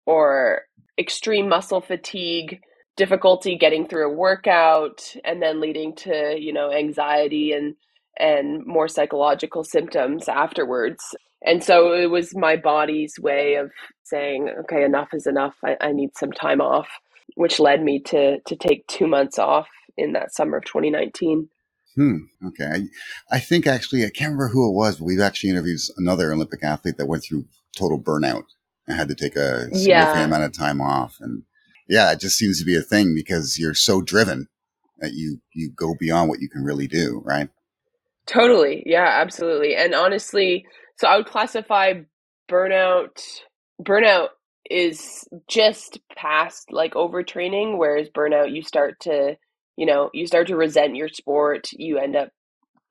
or 0.06 0.62
extreme 0.98 1.48
muscle 1.48 1.80
fatigue 1.80 2.60
difficulty 2.96 3.56
getting 3.56 3.86
through 3.86 4.06
a 4.06 4.14
workout 4.14 5.14
and 5.24 5.42
then 5.42 5.60
leading 5.60 5.94
to 5.96 6.36
you 6.38 6.52
know 6.52 6.70
anxiety 6.70 7.52
and 7.52 7.74
and 8.18 8.64
more 8.66 8.88
psychological 8.88 9.64
symptoms 9.64 10.28
afterwards 10.28 11.14
and 11.46 11.62
so 11.62 11.92
it 11.92 12.06
was 12.10 12.34
my 12.34 12.56
body's 12.56 13.18
way 13.18 13.54
of 13.56 13.70
saying 14.04 14.48
okay 14.60 14.84
enough 14.84 15.08
is 15.12 15.26
enough 15.26 15.54
i, 15.64 15.76
I 15.80 15.92
need 15.92 16.10
some 16.16 16.32
time 16.32 16.60
off 16.60 16.88
which 17.36 17.58
led 17.60 17.82
me 17.82 17.98
to 18.00 18.38
to 18.40 18.56
take 18.56 18.86
two 18.86 19.06
months 19.06 19.38
off 19.38 19.68
in 19.96 20.12
that 20.12 20.34
summer 20.34 20.58
of 20.58 20.64
2019 20.64 21.48
Hmm. 21.96 22.16
Okay. 22.44 22.64
I, 23.30 23.36
I 23.36 23.38
think 23.38 23.68
actually, 23.68 24.00
I 24.04 24.10
can't 24.10 24.32
remember 24.32 24.48
who 24.48 24.68
it 24.68 24.74
was, 24.74 24.96
but 24.96 25.04
we've 25.04 25.20
actually 25.20 25.50
interviewed 25.50 25.78
another 25.96 26.32
Olympic 26.32 26.64
athlete 26.64 26.96
that 26.98 27.06
went 27.06 27.22
through 27.22 27.44
total 27.76 28.00
burnout 28.00 28.46
and 28.88 28.96
had 28.96 29.06
to 29.06 29.14
take 29.14 29.36
a 29.36 29.66
significant 29.66 29.86
Yeah. 30.18 30.24
amount 30.24 30.42
of 30.42 30.52
time 30.52 30.80
off. 30.80 31.18
And 31.20 31.44
yeah, 31.88 32.10
it 32.10 32.18
just 32.18 32.36
seems 32.36 32.58
to 32.58 32.64
be 32.64 32.76
a 32.76 32.82
thing 32.82 33.14
because 33.14 33.60
you're 33.60 33.74
so 33.74 34.00
driven 34.02 34.48
that 34.98 35.12
you, 35.12 35.38
you 35.52 35.70
go 35.70 35.94
beyond 35.96 36.28
what 36.28 36.40
you 36.40 36.48
can 36.48 36.64
really 36.64 36.88
do. 36.88 37.22
Right. 37.24 37.48
Totally. 38.26 38.82
Yeah, 38.86 39.06
absolutely. 39.06 39.76
And 39.76 39.94
honestly, 39.94 40.66
so 40.96 41.06
I 41.08 41.16
would 41.16 41.26
classify 41.26 41.94
burnout 42.50 43.20
burnout 43.82 44.28
is 44.70 45.24
just 45.48 45.98
past 46.16 46.72
like 46.72 46.94
overtraining, 46.94 47.76
whereas 47.76 48.08
burnout 48.16 48.54
you 48.54 48.62
start 48.62 48.98
to, 49.00 49.36
you 49.76 49.84
know, 49.86 50.10
you 50.14 50.26
start 50.26 50.46
to 50.46 50.56
resent 50.56 50.96
your 50.96 51.08
sport. 51.08 51.68
You 51.72 51.98
end 51.98 52.16
up 52.16 52.30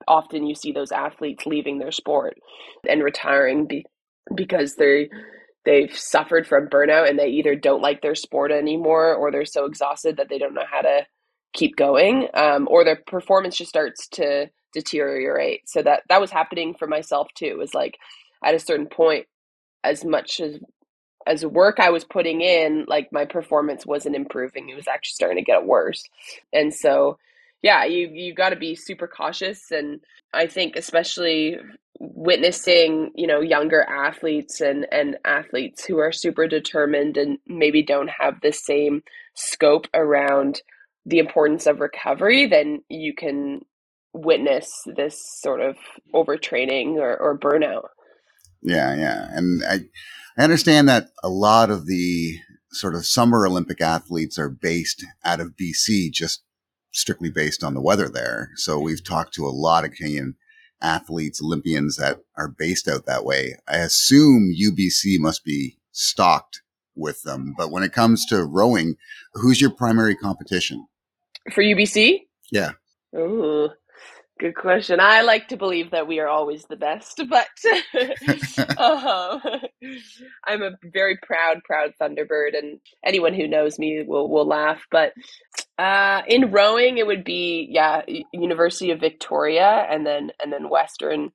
often 0.07 0.45
you 0.47 0.55
see 0.55 0.71
those 0.71 0.91
athletes 0.91 1.45
leaving 1.45 1.79
their 1.79 1.91
sport 1.91 2.35
and 2.89 3.03
retiring 3.03 3.67
be, 3.67 3.85
because 4.35 4.75
they 4.75 5.09
they've 5.65 5.95
suffered 5.97 6.47
from 6.47 6.67
burnout 6.67 7.09
and 7.09 7.19
they 7.19 7.27
either 7.27 7.55
don't 7.55 7.81
like 7.81 8.01
their 8.01 8.15
sport 8.15 8.51
anymore 8.51 9.15
or 9.15 9.31
they're 9.31 9.45
so 9.45 9.65
exhausted 9.65 10.17
that 10.17 10.29
they 10.29 10.37
don't 10.39 10.53
know 10.55 10.65
how 10.69 10.81
to 10.81 11.05
keep 11.53 11.75
going 11.77 12.27
um, 12.33 12.67
or 12.71 12.83
their 12.83 12.99
performance 13.07 13.55
just 13.57 13.69
starts 13.69 14.07
to 14.09 14.47
deteriorate. 14.73 15.69
So 15.69 15.81
that 15.81 16.03
that 16.09 16.21
was 16.21 16.31
happening 16.31 16.73
for 16.73 16.87
myself 16.87 17.27
too 17.35 17.45
it 17.45 17.57
was 17.57 17.73
like 17.73 17.97
at 18.43 18.55
a 18.55 18.59
certain 18.59 18.87
point 18.87 19.27
as 19.83 20.03
much 20.03 20.39
as 20.39 20.59
as 21.25 21.45
work 21.45 21.79
i 21.79 21.89
was 21.89 22.03
putting 22.03 22.41
in 22.41 22.85
like 22.87 23.07
my 23.11 23.23
performance 23.25 23.85
wasn't 23.85 24.15
improving 24.15 24.67
it 24.67 24.75
was 24.75 24.87
actually 24.87 25.13
starting 25.13 25.37
to 25.37 25.43
get 25.43 25.65
worse. 25.65 26.03
And 26.51 26.73
so 26.73 27.17
yeah 27.63 27.85
you 27.85 28.09
you 28.13 28.35
got 28.35 28.49
to 28.49 28.55
be 28.55 28.75
super 28.75 29.07
cautious 29.07 29.71
and 29.71 30.01
i 30.33 30.45
think 30.45 30.75
especially 30.75 31.57
witnessing 31.99 33.11
you 33.15 33.25
know 33.25 33.39
younger 33.39 33.81
athletes 33.83 34.61
and 34.61 34.85
and 34.91 35.17
athletes 35.25 35.85
who 35.85 35.97
are 35.97 36.11
super 36.11 36.47
determined 36.47 37.17
and 37.17 37.39
maybe 37.47 37.81
don't 37.81 38.09
have 38.09 38.39
the 38.41 38.51
same 38.51 39.01
scope 39.33 39.87
around 39.93 40.61
the 41.05 41.19
importance 41.19 41.65
of 41.65 41.79
recovery 41.79 42.45
then 42.45 42.81
you 42.89 43.13
can 43.13 43.61
witness 44.13 44.83
this 44.95 45.19
sort 45.41 45.59
of 45.61 45.75
overtraining 46.13 46.95
or, 46.95 47.17
or 47.17 47.37
burnout 47.37 47.87
Yeah. 48.61 48.95
Yeah. 48.95 49.27
And 49.31 49.63
I, 49.65 49.79
I 50.37 50.43
understand 50.43 50.87
that 50.89 51.09
a 51.23 51.29
lot 51.29 51.69
of 51.69 51.85
the 51.87 52.37
sort 52.71 52.95
of 52.95 53.05
summer 53.05 53.45
Olympic 53.45 53.81
athletes 53.81 54.39
are 54.39 54.49
based 54.49 55.05
out 55.23 55.39
of 55.39 55.53
BC, 55.59 56.11
just 56.11 56.43
strictly 56.91 57.29
based 57.29 57.63
on 57.63 57.73
the 57.73 57.81
weather 57.81 58.09
there. 58.09 58.51
So 58.55 58.79
we've 58.79 59.03
talked 59.03 59.33
to 59.35 59.45
a 59.45 59.49
lot 59.49 59.83
of 59.85 59.91
Canadian 59.91 60.35
athletes, 60.81 61.41
Olympians 61.41 61.97
that 61.97 62.19
are 62.37 62.47
based 62.47 62.87
out 62.87 63.05
that 63.05 63.25
way. 63.25 63.55
I 63.67 63.77
assume 63.77 64.53
UBC 64.59 65.17
must 65.19 65.43
be 65.43 65.77
stocked 65.91 66.61
with 66.95 67.23
them. 67.23 67.53
But 67.57 67.71
when 67.71 67.83
it 67.83 67.93
comes 67.93 68.25
to 68.27 68.43
rowing, 68.45 68.95
who's 69.33 69.61
your 69.61 69.71
primary 69.71 70.15
competition? 70.15 70.87
for 71.51 71.63
ubc 71.63 72.21
Yeah. 72.51 72.71
Ooh, 73.15 73.69
good 74.43 74.55
question. 74.55 74.99
I 74.99 75.21
like 75.21 75.47
to 75.47 75.57
believe 75.57 75.91
that 75.91 76.05
we 76.05 76.19
are 76.19 76.27
always 76.27 76.65
the 76.65 76.75
best, 76.75 77.21
but 77.29 77.47
um, 78.77 79.41
I'm 80.45 80.61
a 80.61 80.71
very 80.83 81.17
proud, 81.23 81.63
proud 81.63 81.93
Thunderbird, 81.99 82.57
and 82.57 82.79
anyone 83.05 83.33
who 83.33 83.47
knows 83.47 83.79
me 83.79 84.03
will 84.05 84.29
will 84.29 84.45
laugh. 84.45 84.85
But 84.91 85.13
uh, 85.79 86.23
in 86.27 86.51
rowing, 86.51 86.97
it 86.97 87.07
would 87.07 87.23
be 87.23 87.67
yeah, 87.71 88.01
University 88.33 88.91
of 88.91 88.99
Victoria, 88.99 89.87
and 89.89 90.05
then 90.05 90.31
and 90.43 90.51
then 90.51 90.69
Western 90.69 91.31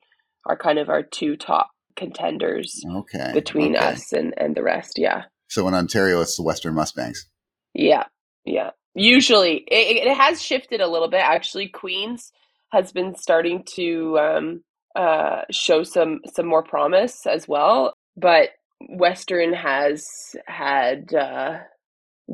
are 0.47 0.57
kind 0.57 0.79
of 0.79 0.91
our 0.91 1.03
two 1.03 1.37
top 1.37 1.71
contenders 1.97 2.83
Okay. 2.87 3.31
between 3.33 3.75
okay. 3.75 3.87
us 3.87 4.13
and 4.13 4.35
and 4.37 4.55
the 4.55 4.63
rest. 4.63 4.99
Yeah. 4.99 5.25
So 5.49 5.67
in 5.67 5.73
Ontario, 5.75 6.21
it's 6.21 6.37
the 6.37 6.43
Western 6.43 6.75
Mustangs. 6.75 7.27
Yeah, 7.73 8.05
yeah. 8.45 8.71
Usually, 8.95 9.59
it, 9.69 10.07
it 10.07 10.17
has 10.17 10.43
shifted 10.43 10.83
a 10.83 10.89
little 10.89 11.09
bit. 11.09 11.21
Actually, 11.21 11.69
Queens 11.69 12.33
has 12.73 12.93
been 12.93 13.15
starting 13.15 13.65
to 13.77 14.19
um, 14.19 14.63
uh, 14.97 15.43
show 15.51 15.83
some 15.83 16.21
some 16.35 16.47
more 16.47 16.63
promise 16.63 17.27
as 17.27 17.47
well, 17.49 17.95
but 18.17 18.51
Western 18.89 19.53
has 19.53 20.07
had 20.47 21.13
uh, 21.15 21.59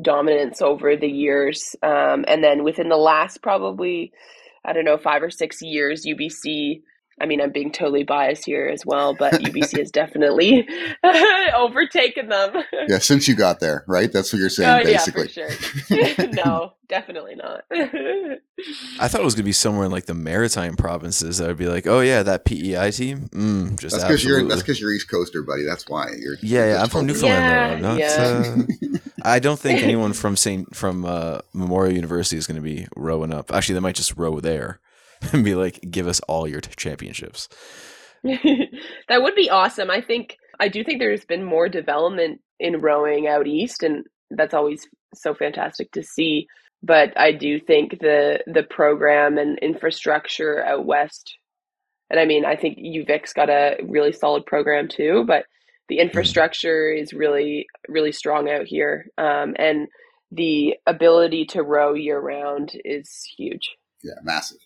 dominance 0.01 0.61
over 0.61 0.95
the 0.95 1.07
years, 1.07 1.75
um, 1.83 2.25
and 2.27 2.43
then 2.43 2.63
within 2.63 2.89
the 2.89 2.97
last 2.97 3.41
probably 3.41 4.11
I 4.65 4.73
don't 4.73 4.85
know 4.85 4.97
five 4.97 5.23
or 5.23 5.29
six 5.29 5.61
years, 5.61 6.05
UBC. 6.05 6.81
I 7.21 7.25
mean, 7.25 7.39
I'm 7.39 7.51
being 7.51 7.71
totally 7.71 8.03
biased 8.03 8.45
here 8.45 8.67
as 8.67 8.85
well, 8.85 9.13
but 9.17 9.33
UBC 9.33 9.77
has 9.79 9.89
definitely 9.89 10.67
overtaken 11.55 12.27
them. 12.29 12.63
Yeah, 12.89 12.99
since 12.99 13.27
you 13.27 13.35
got 13.35 13.59
there, 13.61 13.83
right? 13.87 14.11
That's 14.11 14.33
what 14.33 14.39
you're 14.39 14.49
saying, 14.49 14.81
Oh 14.81 14.83
basically. 14.83 15.29
yeah, 15.35 15.49
for 15.49 16.15
sure. 16.17 16.27
no, 16.45 16.73
definitely 16.89 17.35
not. 17.35 17.63
I 18.99 19.07
thought 19.07 19.21
it 19.21 19.23
was 19.23 19.33
gonna 19.35 19.43
be 19.45 19.51
somewhere 19.53 19.85
in 19.85 19.91
like 19.91 20.05
the 20.07 20.13
maritime 20.13 20.75
provinces. 20.75 21.37
that 21.37 21.47
would 21.47 21.57
be 21.57 21.67
like, 21.67 21.87
oh 21.87 22.01
yeah, 22.01 22.23
that 22.23 22.43
PEI 22.45 22.91
team. 22.91 23.29
Mm, 23.29 23.79
just 23.79 23.95
That's 23.95 24.03
because 24.03 24.23
you're 24.23 24.33
absolutely. 24.37 24.49
that's 24.49 24.61
because 24.63 24.81
you're 24.81 24.91
East 24.93 25.09
Coaster, 25.09 25.41
buddy. 25.43 25.63
That's 25.63 25.87
why 25.87 26.09
you're. 26.19 26.35
Yeah, 26.41 26.73
yeah, 26.73 26.81
I'm 26.83 26.89
from 26.89 27.07
just 27.07 27.21
Newfoundland 27.23 27.83
though. 27.83 27.89
I'm 27.91 27.97
Yeah, 27.97 28.55
not, 28.57 28.67
yeah. 28.81 28.89
uh, 28.95 28.97
I 29.23 29.39
don't 29.39 29.59
think 29.59 29.81
anyone 29.81 30.13
from 30.13 30.35
Saint 30.35 30.75
from 30.75 31.05
uh, 31.05 31.39
Memorial 31.53 31.95
University 31.95 32.37
is 32.37 32.45
going 32.45 32.57
to 32.57 32.61
be 32.61 32.87
rowing 32.95 33.33
up. 33.33 33.51
Actually, 33.53 33.75
they 33.75 33.79
might 33.81 33.95
just 33.95 34.15
row 34.17 34.39
there 34.39 34.79
and 35.33 35.43
be 35.43 35.55
like, 35.55 35.79
"Give 35.89 36.07
us 36.07 36.19
all 36.21 36.47
your 36.47 36.61
t- 36.61 36.71
championships." 36.75 37.49
that 38.23 39.21
would 39.21 39.35
be 39.35 39.49
awesome. 39.49 39.91
I 39.91 40.01
think 40.01 40.37
I 40.59 40.67
do 40.67 40.83
think 40.83 40.99
there's 40.99 41.25
been 41.25 41.43
more 41.43 41.69
development 41.69 42.41
in 42.59 42.81
rowing 42.81 43.27
out 43.27 43.47
east, 43.47 43.83
and 43.83 44.05
that's 44.31 44.53
always 44.53 44.87
so 45.13 45.33
fantastic 45.33 45.91
to 45.91 46.03
see. 46.03 46.47
But 46.81 47.17
I 47.19 47.31
do 47.31 47.59
think 47.59 47.99
the 47.99 48.39
the 48.47 48.63
program 48.63 49.37
and 49.37 49.59
infrastructure 49.59 50.63
out 50.63 50.85
west, 50.85 51.37
and 52.09 52.19
I 52.19 52.25
mean, 52.25 52.45
I 52.45 52.55
think 52.55 52.77
UVic's 52.77 53.33
got 53.33 53.49
a 53.49 53.77
really 53.83 54.11
solid 54.11 54.45
program 54.45 54.87
too. 54.87 55.23
But 55.25 55.45
the 55.87 55.99
infrastructure 55.99 56.91
is 56.91 57.13
really 57.13 57.67
really 57.87 58.11
strong 58.11 58.49
out 58.49 58.65
here, 58.65 59.07
um, 59.17 59.55
and 59.57 59.87
the 60.31 60.75
ability 60.87 61.45
to 61.45 61.63
row 61.63 61.93
year 61.93 62.19
round 62.19 62.71
is 62.83 63.23
huge. 63.37 63.75
Yeah, 64.03 64.13
massive. 64.23 64.59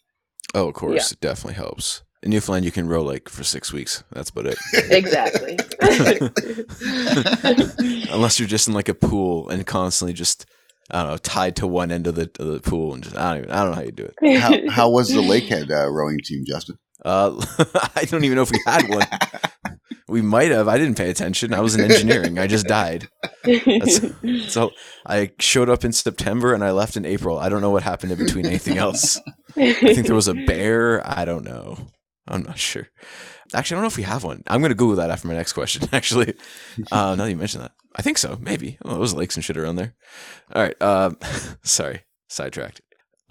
Oh, 0.56 0.70
of 0.70 0.74
course, 0.74 1.12
it 1.12 1.20
definitely 1.20 1.56
helps. 1.56 2.04
In 2.22 2.32
Newfoundland, 2.32 2.66
you 2.66 2.72
can 2.72 2.90
row 2.90 3.04
like 3.04 3.30
for 3.30 3.44
six 3.44 3.72
weeks. 3.72 4.04
That's 4.12 4.30
about 4.30 4.48
it. 4.48 4.58
Exactly. 4.74 5.58
Unless 8.12 8.40
you're 8.40 8.48
just 8.48 8.68
in 8.68 8.74
like 8.74 8.90
a 8.90 8.94
pool 8.94 9.50
and 9.50 9.66
constantly 9.66 10.14
just 10.14 10.46
I 10.92 11.04
don't 11.04 11.12
know 11.12 11.18
tied 11.18 11.56
to 11.58 11.68
one 11.68 11.92
end 11.92 12.08
of 12.08 12.16
the 12.16 12.30
of 12.40 12.48
the 12.48 12.60
pool 12.60 12.94
and 12.94 13.04
just 13.04 13.16
I 13.16 13.34
don't 13.34 13.44
even 13.44 13.52
I 13.52 13.64
don't 13.64 13.72
know 13.72 13.76
how 13.76 13.84
you 13.84 13.92
do 13.92 14.10
it. 14.22 14.38
How, 14.38 14.70
how 14.70 14.90
was 14.90 15.10
the 15.10 15.22
Lakehead 15.22 15.72
uh, 15.72 15.90
rowing 15.90 16.20
team, 16.24 16.44
Justin? 16.46 16.78
Uh, 17.06 17.42
I 17.96 18.04
don't 18.04 18.26
even 18.26 18.36
know 18.36 18.42
if 18.42 18.52
we 18.52 18.60
had 18.66 18.90
one. 18.90 19.08
We 20.10 20.22
might 20.22 20.52
have. 20.52 20.68
I 20.68 20.78
didn't 20.78 20.98
pay 20.98 21.10
attention. 21.12 21.54
I 21.54 21.62
was 21.62 21.76
in 21.76 21.82
engineering. 21.82 22.40
I 22.40 22.48
just 22.48 22.66
died. 22.66 23.08
That's, 23.44 24.02
so 24.52 24.72
I 25.06 25.32
showed 25.40 25.70
up 25.70 25.86
in 25.86 25.94
September 25.94 26.54
and 26.54 26.64
I 26.64 26.72
left 26.72 26.98
in 26.98 27.06
April. 27.06 27.38
I 27.38 27.48
don't 27.48 27.62
know 27.62 27.70
what 27.70 27.84
happened 27.84 28.12
in 28.12 28.18
between 28.18 28.48
anything 28.48 28.80
else. 28.80 29.22
I 29.56 29.74
think 29.74 30.06
there 30.06 30.16
was 30.16 30.28
a 30.28 30.34
bear. 30.34 31.02
I 31.06 31.26
don't 31.26 31.46
know. 31.46 31.78
I'm 32.28 32.44
not 32.44 32.58
sure. 32.60 32.88
Actually, 33.54 33.76
I 33.76 33.78
don't 33.78 33.84
know 33.84 33.88
if 33.88 33.98
we 33.98 34.04
have 34.04 34.24
one. 34.24 34.44
I'm 34.48 34.62
going 34.62 34.70
to 34.70 34.76
Google 34.76 34.98
that 34.98 35.10
after 35.10 35.28
my 35.28 35.34
next 35.34 35.54
question, 35.54 35.90
actually. 35.94 36.36
Uh, 36.92 37.16
now 37.16 37.24
that 37.26 37.30
you 37.30 37.36
mention 37.36 37.62
that. 37.62 37.72
I 37.96 38.02
think 38.04 38.18
so. 38.20 38.38
Maybe. 38.40 38.78
Oh, 38.86 39.00
was 39.00 39.14
lakes 39.16 39.36
and 39.36 39.44
shit 39.44 39.58
around 39.58 39.78
there. 39.78 39.96
All 40.54 40.62
right. 40.62 40.80
Um, 40.82 41.18
sorry. 41.64 42.04
Sidetracked. 42.30 42.82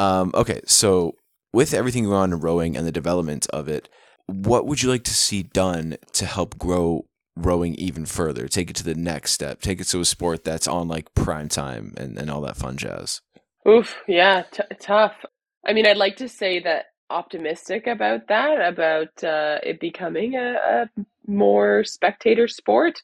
Um, 0.00 0.32
okay, 0.34 0.60
so 0.66 1.12
with 1.52 1.72
everything 1.72 2.04
going 2.04 2.16
on 2.16 2.32
in 2.32 2.40
rowing 2.40 2.76
and 2.76 2.86
the 2.86 2.92
development 2.92 3.46
of 3.50 3.68
it, 3.68 3.88
what 4.26 4.66
would 4.66 4.82
you 4.82 4.88
like 4.88 5.04
to 5.04 5.14
see 5.14 5.42
done 5.42 5.96
to 6.12 6.26
help 6.26 6.58
grow 6.58 7.06
rowing 7.36 7.74
even 7.76 8.04
further? 8.04 8.48
Take 8.48 8.70
it 8.70 8.76
to 8.76 8.84
the 8.84 8.94
next 8.94 9.32
step. 9.32 9.60
Take 9.60 9.80
it 9.80 9.84
to 9.88 10.00
a 10.00 10.04
sport 10.04 10.44
that's 10.44 10.68
on 10.68 10.88
like 10.88 11.14
prime 11.14 11.48
time 11.48 11.94
and, 11.96 12.18
and 12.18 12.30
all 12.30 12.40
that 12.42 12.56
fun 12.56 12.76
jazz. 12.76 13.20
Oof, 13.66 13.96
yeah, 14.06 14.42
t- 14.50 14.62
tough. 14.80 15.14
I 15.66 15.72
mean, 15.72 15.86
I'd 15.86 15.96
like 15.96 16.16
to 16.16 16.28
say 16.28 16.60
that 16.60 16.86
optimistic 17.10 17.86
about 17.86 18.28
that, 18.28 18.60
about 18.60 19.24
uh, 19.24 19.58
it 19.62 19.80
becoming 19.80 20.34
a, 20.34 20.54
a 20.54 21.04
more 21.26 21.84
spectator 21.84 22.48
sport. 22.48 23.02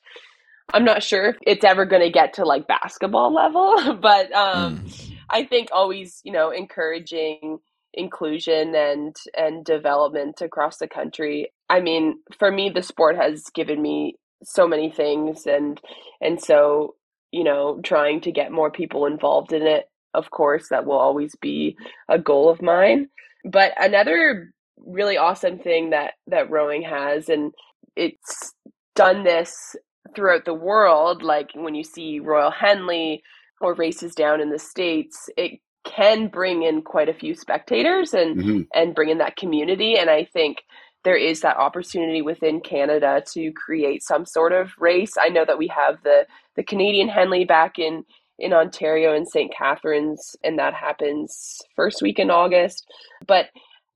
I'm 0.72 0.84
not 0.84 1.02
sure 1.02 1.30
if 1.30 1.36
it's 1.42 1.64
ever 1.64 1.84
going 1.84 2.02
to 2.02 2.10
get 2.10 2.34
to 2.34 2.44
like 2.44 2.66
basketball 2.66 3.32
level, 3.34 3.94
but 4.00 4.32
um, 4.32 4.78
mm. 4.80 5.16
I 5.30 5.44
think 5.44 5.68
always, 5.72 6.20
you 6.24 6.32
know, 6.32 6.50
encouraging 6.50 7.58
inclusion 7.96 8.74
and 8.74 9.14
and 9.36 9.64
development 9.64 10.40
across 10.40 10.78
the 10.78 10.88
country. 10.88 11.52
I 11.68 11.80
mean, 11.80 12.18
for 12.38 12.50
me, 12.50 12.70
the 12.70 12.82
sport 12.82 13.16
has 13.16 13.44
given 13.54 13.80
me 13.80 14.16
so 14.42 14.66
many 14.66 14.90
things, 14.90 15.46
and 15.46 15.80
and 16.20 16.40
so 16.40 16.94
you 17.34 17.42
know, 17.42 17.80
trying 17.82 18.20
to 18.20 18.30
get 18.30 18.52
more 18.52 18.70
people 18.70 19.06
involved 19.06 19.52
in 19.52 19.66
it. 19.66 19.90
Of 20.14 20.30
course, 20.30 20.68
that 20.70 20.86
will 20.86 20.98
always 20.98 21.34
be 21.36 21.76
a 22.08 22.18
goal 22.18 22.48
of 22.48 22.62
mine. 22.62 23.08
But 23.44 23.72
another 23.78 24.52
really 24.78 25.16
awesome 25.16 25.58
thing 25.58 25.90
that 25.90 26.14
that 26.26 26.50
rowing 26.50 26.82
has, 26.82 27.28
and 27.28 27.52
it's 27.96 28.54
done 28.94 29.24
this 29.24 29.76
throughout 30.14 30.44
the 30.44 30.54
world, 30.54 31.22
like 31.22 31.50
when 31.54 31.74
you 31.74 31.84
see 31.84 32.20
Royal 32.20 32.50
Henley 32.50 33.22
or 33.60 33.74
races 33.74 34.14
down 34.14 34.40
in 34.40 34.50
the 34.50 34.58
states, 34.58 35.28
it 35.36 35.60
can 35.84 36.28
bring 36.28 36.62
in 36.62 36.82
quite 36.82 37.08
a 37.08 37.14
few 37.14 37.34
spectators 37.34 38.14
and 38.14 38.36
mm-hmm. 38.36 38.60
and 38.74 38.94
bring 38.94 39.10
in 39.10 39.18
that 39.18 39.36
community. 39.36 39.96
And 39.98 40.10
I 40.10 40.24
think 40.24 40.58
there 41.04 41.16
is 41.16 41.40
that 41.40 41.58
opportunity 41.58 42.22
within 42.22 42.60
Canada 42.60 43.22
to 43.32 43.52
create 43.52 44.02
some 44.02 44.24
sort 44.24 44.52
of 44.52 44.70
race. 44.78 45.14
I 45.20 45.28
know 45.28 45.44
that 45.44 45.58
we 45.58 45.68
have 45.68 46.02
the 46.02 46.26
the 46.56 46.64
Canadian 46.64 47.08
Henley 47.08 47.44
back 47.44 47.78
in 47.78 48.04
in 48.38 48.52
Ontario 48.52 49.14
and 49.14 49.28
St. 49.28 49.52
Catharines, 49.56 50.36
and 50.42 50.58
that 50.58 50.74
happens 50.74 51.58
first 51.76 52.02
week 52.02 52.18
in 52.18 52.30
August. 52.30 52.84
But 53.26 53.46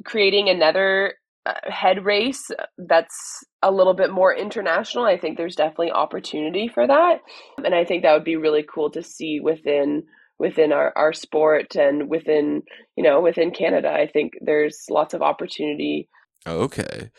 creating 0.04 0.48
another 0.48 1.14
uh, 1.44 1.54
head 1.64 2.04
race 2.04 2.50
that's 2.76 3.44
a 3.62 3.72
little 3.72 3.94
bit 3.94 4.12
more 4.12 4.34
international, 4.34 5.04
I 5.04 5.18
think 5.18 5.36
there's 5.36 5.56
definitely 5.56 5.90
opportunity 5.90 6.68
for 6.68 6.86
that, 6.86 7.20
and 7.64 7.74
I 7.74 7.84
think 7.84 8.02
that 8.02 8.12
would 8.12 8.24
be 8.24 8.36
really 8.36 8.64
cool 8.72 8.90
to 8.92 9.02
see 9.02 9.40
within 9.40 10.04
within 10.38 10.72
our, 10.72 10.92
our 10.94 11.12
sport 11.12 11.74
and 11.74 12.08
within 12.08 12.62
you 12.96 13.02
know 13.02 13.20
within 13.20 13.50
Canada. 13.50 13.90
I 13.92 14.06
think 14.06 14.34
there's 14.40 14.84
lots 14.88 15.14
of 15.14 15.22
opportunity. 15.22 16.08
Okay. 16.46 17.10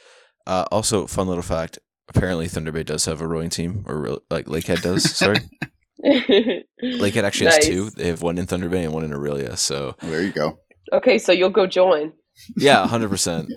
Uh, 0.47 0.65
also, 0.71 1.05
fun 1.05 1.27
little 1.27 1.43
fact: 1.43 1.79
apparently, 2.07 2.47
Thunder 2.47 2.71
Bay 2.71 2.83
does 2.83 3.05
have 3.05 3.21
a 3.21 3.27
rowing 3.27 3.49
team, 3.49 3.83
or 3.87 4.19
like 4.29 4.45
Lakehead 4.45 4.81
does. 4.81 5.15
Sorry. 5.15 5.37
Lakehead 6.03 7.23
actually 7.23 7.47
nice. 7.47 7.55
has 7.55 7.65
two. 7.65 7.89
They 7.89 8.07
have 8.07 8.21
one 8.21 8.37
in 8.37 8.45
Thunder 8.45 8.69
Bay 8.69 8.83
and 8.83 8.93
one 8.93 9.03
in 9.03 9.11
Orillia. 9.11 9.57
So 9.57 9.95
there 10.01 10.21
you 10.21 10.31
go. 10.31 10.59
Okay, 10.93 11.17
so 11.17 11.31
you'll 11.31 11.49
go 11.49 11.67
join. 11.67 12.13
Yeah, 12.57 12.87
hundred 12.87 13.09
percent. 13.09 13.51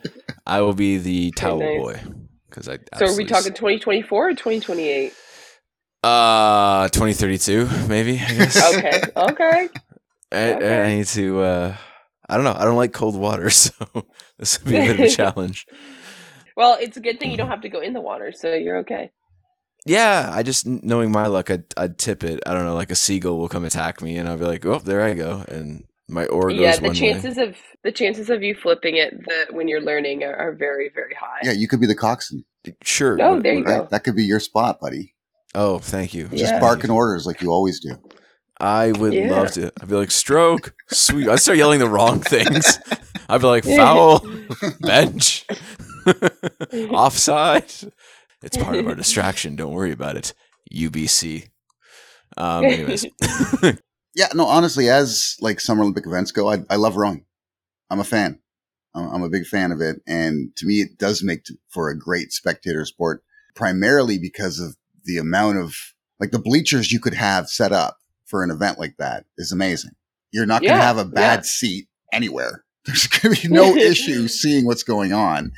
I 0.46 0.60
will 0.60 0.74
be 0.74 0.98
the 0.98 1.30
towel 1.32 1.60
nice. 1.60 1.78
boy 1.78 2.00
because 2.48 2.68
I. 2.68 2.78
So 2.98 3.06
are 3.06 3.16
we 3.16 3.24
talking 3.24 3.52
twenty 3.54 3.78
twenty 3.78 4.02
four 4.02 4.30
or 4.30 4.34
twenty 4.34 4.60
twenty 4.60 4.88
eight? 4.88 5.14
Uh, 6.02 6.88
twenty 6.88 7.12
thirty 7.12 7.38
two, 7.38 7.68
maybe. 7.88 8.14
I 8.18 8.34
guess. 8.34 8.74
okay. 8.76 9.00
Okay. 9.16 9.68
I, 10.32 10.54
okay. 10.54 10.82
I 10.82 10.96
need 10.96 11.06
to. 11.06 11.40
uh 11.42 11.76
I 12.28 12.36
don't 12.36 12.44
know. 12.44 12.54
I 12.56 12.64
don't 12.64 12.76
like 12.76 12.92
cold 12.92 13.16
water, 13.16 13.50
so 13.50 13.72
this 14.38 14.58
would 14.58 14.70
be 14.70 14.76
a 14.76 14.80
bit 14.80 15.00
of 15.00 15.00
a 15.00 15.10
challenge. 15.16 15.66
well, 16.56 16.78
it's 16.80 16.96
a 16.96 17.00
good 17.00 17.20
thing 17.20 17.30
you 17.30 17.36
don't 17.36 17.50
have 17.50 17.62
to 17.62 17.68
go 17.68 17.80
in 17.80 17.92
the 17.92 18.00
water, 18.00 18.32
so 18.32 18.54
you're 18.54 18.78
okay. 18.78 19.10
Yeah, 19.84 20.30
I 20.32 20.42
just 20.42 20.66
knowing 20.66 21.10
my 21.10 21.26
luck, 21.26 21.50
I'd, 21.50 21.64
I'd 21.76 21.98
tip 21.98 22.22
it. 22.22 22.40
I 22.46 22.54
don't 22.54 22.64
know, 22.64 22.74
like 22.74 22.90
a 22.90 22.96
seagull 22.96 23.38
will 23.38 23.48
come 23.48 23.64
attack 23.64 24.00
me, 24.00 24.16
and 24.16 24.28
I'll 24.28 24.38
be 24.38 24.44
like, 24.44 24.64
"Oh, 24.64 24.78
there 24.78 25.02
I 25.02 25.14
go," 25.14 25.44
and 25.48 25.84
my 26.08 26.26
oar 26.26 26.50
goes 26.50 26.58
yeah, 26.58 26.76
the 26.76 26.86
one 26.88 26.94
chances 26.94 27.36
way. 27.36 27.44
of 27.44 27.56
the 27.82 27.90
chances 27.90 28.30
of 28.30 28.42
you 28.42 28.54
flipping 28.54 28.96
it 28.96 29.12
the, 29.24 29.46
when 29.50 29.66
you're 29.66 29.80
learning 29.80 30.22
are, 30.22 30.36
are, 30.36 30.52
very 30.52 30.90
very 30.94 31.14
high. 31.14 31.40
Yeah, 31.42 31.52
you 31.52 31.66
could 31.66 31.80
be 31.80 31.86
the 31.86 31.96
coxswain. 31.96 32.44
Sure. 32.84 33.20
Oh, 33.20 33.40
there 33.40 33.54
you 33.54 33.64
go. 33.64 33.88
That 33.90 34.04
could 34.04 34.14
be 34.14 34.24
your 34.24 34.38
spot, 34.38 34.78
buddy. 34.80 35.14
Oh, 35.54 35.78
thank 35.78 36.14
you. 36.14 36.28
Just 36.28 36.44
yeah. 36.52 36.60
barking 36.60 36.90
orders 36.90 37.26
like 37.26 37.42
you 37.42 37.50
always 37.50 37.80
do. 37.80 37.96
I 38.60 38.92
would 38.92 39.12
yeah. 39.12 39.30
love 39.30 39.50
to. 39.52 39.72
I'd 39.80 39.88
be 39.88 39.96
like, 39.96 40.10
stroke, 40.10 40.74
sweet. 40.88 41.28
I'd 41.28 41.40
start 41.40 41.58
yelling 41.58 41.80
the 41.80 41.88
wrong 41.88 42.20
things. 42.22 42.78
I'd 43.28 43.40
be 43.40 43.46
like, 43.46 43.64
foul, 43.64 44.24
bench, 44.80 45.44
offside. 46.90 47.72
It's 48.42 48.56
part 48.56 48.76
of 48.76 48.86
our 48.86 48.94
distraction. 48.96 49.56
Don't 49.56 49.72
worry 49.72 49.92
about 49.92 50.16
it. 50.16 50.34
UBC. 50.72 51.48
Um, 52.36 52.64
anyways. 52.64 53.06
yeah, 54.14 54.28
no, 54.34 54.46
honestly, 54.46 54.88
as 54.88 55.36
like 55.40 55.60
Summer 55.60 55.82
Olympic 55.82 56.06
events 56.06 56.32
go, 56.32 56.50
I, 56.50 56.58
I 56.70 56.76
love 56.76 56.96
rowing. 56.96 57.24
I'm 57.90 58.00
a 58.00 58.04
fan. 58.04 58.40
I'm, 58.94 59.08
I'm 59.14 59.22
a 59.22 59.30
big 59.30 59.46
fan 59.46 59.72
of 59.72 59.80
it. 59.80 60.00
And 60.06 60.54
to 60.56 60.66
me, 60.66 60.76
it 60.76 60.98
does 60.98 61.22
make 61.22 61.44
t- 61.44 61.54
for 61.68 61.88
a 61.88 61.98
great 61.98 62.32
spectator 62.32 62.84
sport, 62.84 63.22
primarily 63.54 64.18
because 64.18 64.58
of 64.58 64.76
the 65.04 65.18
amount 65.18 65.58
of 65.58 65.74
like 66.20 66.30
the 66.30 66.38
bleachers 66.38 66.92
you 66.92 67.00
could 67.00 67.14
have 67.14 67.48
set 67.48 67.72
up 67.72 67.98
for 68.26 68.42
an 68.42 68.50
event 68.50 68.78
like 68.78 68.96
that 68.98 69.26
is 69.36 69.52
amazing. 69.52 69.92
You're 70.32 70.46
not 70.46 70.62
going 70.62 70.74
to 70.74 70.80
have 70.80 70.98
a 70.98 71.04
bad 71.04 71.40
yeah. 71.40 71.42
seat 71.42 71.88
anywhere. 72.12 72.64
There's 72.86 73.06
going 73.06 73.34
to 73.34 73.42
be 73.42 73.54
no 73.54 73.76
issue 73.76 74.26
seeing 74.28 74.66
what's 74.66 74.82
going 74.82 75.12
on. 75.12 75.52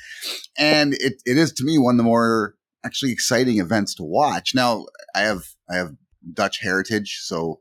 And 0.58 0.94
it, 0.94 1.22
it 1.24 1.38
is 1.38 1.52
to 1.52 1.64
me 1.64 1.78
one 1.78 1.94
of 1.94 1.98
the 1.98 2.02
more 2.02 2.54
actually 2.84 3.12
exciting 3.12 3.58
events 3.58 3.94
to 3.96 4.02
watch. 4.02 4.54
Now 4.54 4.86
I 5.14 5.20
have, 5.20 5.44
I 5.70 5.76
have 5.76 5.92
Dutch 6.32 6.60
heritage. 6.60 7.20
So 7.22 7.60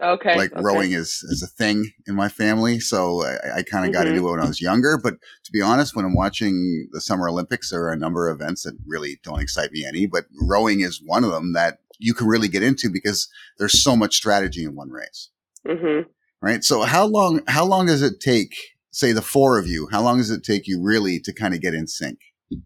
Okay. 0.00 0.36
Like 0.36 0.52
okay. 0.52 0.62
rowing 0.62 0.92
is, 0.92 1.22
is 1.28 1.42
a 1.42 1.46
thing 1.46 1.92
in 2.06 2.14
my 2.14 2.28
family. 2.28 2.80
So 2.80 3.24
I, 3.24 3.58
I 3.58 3.62
kind 3.62 3.86
of 3.86 3.92
got 3.92 4.06
mm-hmm. 4.06 4.16
into 4.16 4.28
it 4.28 4.30
when 4.32 4.40
I 4.40 4.46
was 4.46 4.60
younger. 4.60 4.98
But 5.02 5.14
to 5.44 5.52
be 5.52 5.60
honest, 5.60 5.94
when 5.94 6.04
I'm 6.04 6.14
watching 6.14 6.88
the 6.92 7.00
Summer 7.00 7.28
Olympics, 7.28 7.70
there 7.70 7.82
are 7.84 7.92
a 7.92 7.96
number 7.96 8.28
of 8.28 8.40
events 8.40 8.64
that 8.64 8.76
really 8.86 9.20
don't 9.22 9.40
excite 9.40 9.72
me 9.72 9.84
any, 9.86 10.06
but 10.06 10.24
rowing 10.40 10.80
is 10.80 11.00
one 11.04 11.24
of 11.24 11.30
them 11.30 11.52
that 11.52 11.78
you 11.98 12.12
can 12.12 12.26
really 12.26 12.48
get 12.48 12.62
into 12.62 12.90
because 12.90 13.28
there's 13.58 13.82
so 13.82 13.96
much 13.96 14.16
strategy 14.16 14.64
in 14.64 14.74
one 14.74 14.90
race. 14.90 15.30
Mm-hmm. 15.66 16.08
Right. 16.42 16.64
So 16.64 16.82
how 16.82 17.06
long, 17.06 17.42
how 17.46 17.64
long 17.64 17.86
does 17.86 18.02
it 18.02 18.20
take, 18.20 18.54
say 18.90 19.12
the 19.12 19.22
four 19.22 19.58
of 19.58 19.66
you, 19.66 19.88
how 19.90 20.02
long 20.02 20.18
does 20.18 20.30
it 20.30 20.42
take 20.42 20.66
you 20.66 20.82
really 20.82 21.20
to 21.20 21.32
kind 21.32 21.54
of 21.54 21.60
get 21.60 21.72
in 21.72 21.86
sync? 21.86 22.18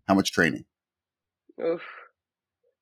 How 0.08 0.14
much 0.14 0.32
training? 0.32 0.64
Oof. 1.64 1.82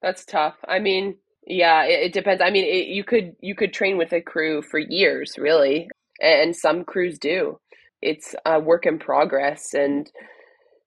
That's 0.03 0.25
tough. 0.25 0.57
I 0.69 0.79
mean, 0.79 1.17
yeah, 1.47 1.85
it, 1.85 2.07
it 2.07 2.12
depends. 2.12 2.43
I 2.43 2.51
mean, 2.51 2.65
it, 2.65 2.89
you 2.89 3.05
could 3.05 3.35
you 3.41 3.55
could 3.55 3.73
train 3.73 3.99
with 3.99 4.12
a 4.12 4.21
crew 4.21 4.62
for 4.62 4.79
years, 4.79 5.35
really, 5.39 5.89
and 6.21 6.55
some 6.55 6.85
crews 6.85 7.19
do. 7.19 7.59
It's 8.03 8.35
a 8.47 8.61
work 8.61 8.87
in 8.87 8.99
progress, 8.99 9.75
and 9.75 10.11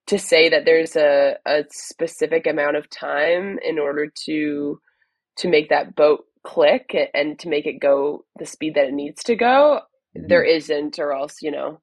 to 0.08 0.18
say 0.18 0.50
that 0.50 0.66
there's 0.66 0.96
a, 0.96 1.36
a 1.46 1.64
specific 1.70 2.46
amount 2.46 2.76
of 2.76 2.90
time 2.90 3.58
in 3.64 3.78
order 3.78 4.08
to 4.26 4.80
to 5.38 5.48
make 5.48 5.70
that 5.70 5.96
boat 5.96 6.24
click 6.44 6.96
and 7.14 7.38
to 7.40 7.48
make 7.48 7.66
it 7.66 7.80
go 7.80 8.24
the 8.38 8.46
speed 8.46 8.74
that 8.76 8.86
it 8.86 8.94
needs 8.94 9.24
to 9.24 9.36
go 9.36 9.80
there 10.14 10.42
mm-hmm. 10.42 10.56
isn't 10.56 10.98
or 10.98 11.12
else 11.12 11.40
you 11.40 11.50
know 11.50 11.80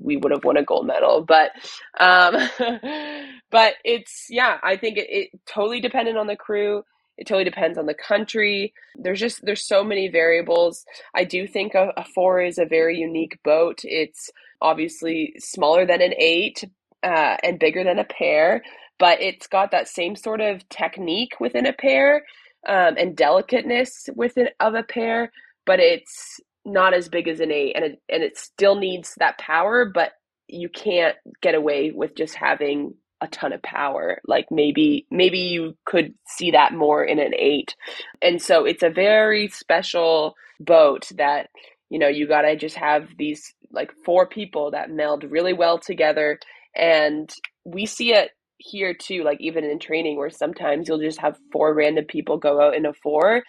we 0.00 0.16
would 0.16 0.30
have 0.30 0.44
won 0.44 0.56
a 0.56 0.62
gold 0.62 0.86
medal 0.86 1.22
but 1.22 1.50
um 1.98 2.36
but 3.50 3.74
it's 3.84 4.26
yeah 4.30 4.58
i 4.62 4.76
think 4.76 4.96
it, 4.96 5.06
it 5.10 5.30
totally 5.46 5.80
dependent 5.80 6.16
on 6.16 6.26
the 6.26 6.36
crew 6.36 6.84
it 7.16 7.26
totally 7.26 7.44
depends 7.44 7.78
on 7.78 7.86
the 7.86 7.94
country. 7.94 8.72
There's 8.96 9.20
just 9.20 9.44
there's 9.44 9.64
so 9.64 9.84
many 9.84 10.08
variables. 10.08 10.84
I 11.14 11.24
do 11.24 11.46
think 11.46 11.74
a, 11.74 11.92
a 11.96 12.04
four 12.04 12.42
is 12.42 12.58
a 12.58 12.64
very 12.64 12.98
unique 12.98 13.38
boat. 13.44 13.80
It's 13.84 14.30
obviously 14.60 15.34
smaller 15.38 15.86
than 15.86 16.00
an 16.00 16.14
eight 16.18 16.64
uh, 17.02 17.36
and 17.42 17.58
bigger 17.58 17.84
than 17.84 17.98
a 17.98 18.04
pair, 18.04 18.62
but 18.98 19.20
it's 19.20 19.46
got 19.46 19.70
that 19.70 19.88
same 19.88 20.16
sort 20.16 20.40
of 20.40 20.68
technique 20.68 21.38
within 21.38 21.66
a 21.66 21.72
pair 21.72 22.24
um, 22.66 22.96
and 22.96 23.16
delicateness 23.16 24.08
within 24.16 24.48
of 24.58 24.74
a 24.74 24.82
pair. 24.82 25.30
But 25.66 25.80
it's 25.80 26.40
not 26.64 26.94
as 26.94 27.08
big 27.08 27.28
as 27.28 27.40
an 27.40 27.52
eight, 27.52 27.74
and 27.76 27.84
it 27.84 28.02
and 28.08 28.22
it 28.22 28.38
still 28.38 28.76
needs 28.76 29.14
that 29.18 29.38
power, 29.38 29.84
but 29.92 30.12
you 30.48 30.68
can't 30.68 31.16
get 31.42 31.54
away 31.54 31.90
with 31.90 32.16
just 32.16 32.34
having 32.34 32.94
a 33.20 33.28
ton 33.28 33.52
of 33.52 33.62
power. 33.62 34.20
Like 34.26 34.46
maybe 34.50 35.06
maybe 35.10 35.38
you 35.38 35.76
could 35.86 36.14
see 36.26 36.50
that 36.52 36.74
more 36.74 37.04
in 37.04 37.18
an 37.18 37.32
8. 37.34 37.74
And 38.22 38.42
so 38.42 38.64
it's 38.66 38.82
a 38.82 38.90
very 38.90 39.48
special 39.48 40.34
boat 40.60 41.10
that 41.16 41.48
you 41.90 41.98
know, 41.98 42.08
you 42.08 42.26
got 42.26 42.42
to 42.42 42.56
just 42.56 42.76
have 42.76 43.08
these 43.18 43.54
like 43.70 43.92
four 44.04 44.26
people 44.26 44.72
that 44.72 44.90
meld 44.90 45.24
really 45.24 45.52
well 45.52 45.78
together 45.78 46.38
and 46.74 47.32
we 47.64 47.86
see 47.86 48.12
it 48.12 48.30
here 48.58 48.94
too 48.94 49.22
like 49.24 49.40
even 49.40 49.64
in 49.64 49.78
training 49.78 50.16
where 50.16 50.30
sometimes 50.30 50.88
you'll 50.88 51.00
just 51.00 51.20
have 51.20 51.38
four 51.52 51.74
random 51.74 52.04
people 52.04 52.38
go 52.38 52.60
out 52.60 52.74
in 52.74 52.86
a 52.86 52.92
four 52.94 53.42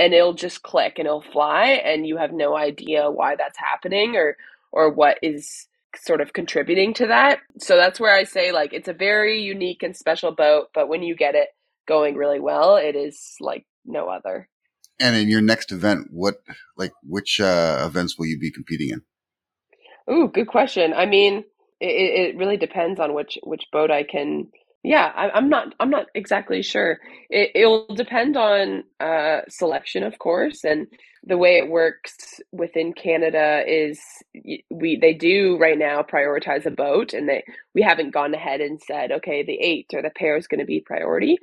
and 0.00 0.14
it'll 0.14 0.32
just 0.32 0.62
click 0.62 0.94
and 0.98 1.06
it'll 1.06 1.20
fly 1.20 1.66
and 1.84 2.06
you 2.06 2.16
have 2.16 2.32
no 2.32 2.56
idea 2.56 3.10
why 3.10 3.36
that's 3.36 3.58
happening 3.58 4.16
or 4.16 4.36
or 4.72 4.90
what 4.90 5.18
is 5.22 5.66
sort 5.96 6.20
of 6.20 6.32
contributing 6.32 6.94
to 6.94 7.06
that. 7.08 7.40
So 7.58 7.76
that's 7.76 8.00
where 8.00 8.14
I 8.14 8.24
say 8.24 8.50
like 8.50 8.72
it's 8.72 8.88
a 8.88 8.94
very 8.94 9.40
unique 9.40 9.82
and 9.82 9.94
special 9.94 10.32
boat, 10.32 10.68
but 10.74 10.88
when 10.88 11.02
you 11.02 11.14
get 11.14 11.34
it 11.34 11.48
going 11.86 12.16
really 12.16 12.40
well, 12.40 12.76
it 12.76 12.96
is 12.96 13.34
like 13.40 13.66
no 13.84 14.08
other. 14.08 14.48
And 14.98 15.16
in 15.16 15.28
your 15.28 15.42
next 15.42 15.70
event, 15.70 16.08
what 16.10 16.36
like 16.78 16.92
which 17.02 17.38
uh, 17.40 17.84
events 17.86 18.18
will 18.18 18.26
you 18.26 18.38
be 18.38 18.50
competing 18.50 18.90
in? 18.90 20.14
Ooh, 20.14 20.28
good 20.28 20.48
question. 20.48 20.94
I 20.94 21.06
mean, 21.06 21.44
it, 21.80 22.34
it 22.34 22.36
really 22.36 22.56
depends 22.56 22.98
on 23.00 23.14
which 23.14 23.38
which 23.42 23.64
boat 23.70 23.90
I 23.90 24.02
can. 24.04 24.48
Yeah, 24.84 25.12
I, 25.14 25.30
I'm 25.32 25.50
not. 25.50 25.74
I'm 25.80 25.90
not 25.90 26.06
exactly 26.16 26.62
sure. 26.62 27.00
It 27.30 27.52
it 27.54 27.66
will 27.66 27.86
depend 27.96 28.38
on 28.38 28.84
uh, 29.00 29.42
selection, 29.50 30.04
of 30.04 30.18
course, 30.20 30.64
and 30.64 30.88
the 31.26 31.38
way 31.38 31.58
it 31.58 31.68
works 31.70 32.40
within 32.54 32.94
Canada 32.94 33.62
is 33.68 34.00
we 34.70 34.98
they 34.98 35.14
do 35.14 35.58
right 35.58 35.78
now 35.78 36.02
prioritize 36.02 36.66
a 36.66 36.72
boat, 36.72 37.12
and 37.14 37.28
they 37.28 37.44
we 37.76 37.82
haven't 37.82 38.14
gone 38.14 38.34
ahead 38.34 38.62
and 38.62 38.80
said 38.82 39.12
okay, 39.12 39.44
the 39.44 39.60
eight 39.60 39.88
or 39.94 40.02
the 40.02 40.12
pair 40.16 40.38
is 40.38 40.48
going 40.48 40.60
to 40.60 40.66
be 40.66 40.80
priority, 40.80 41.38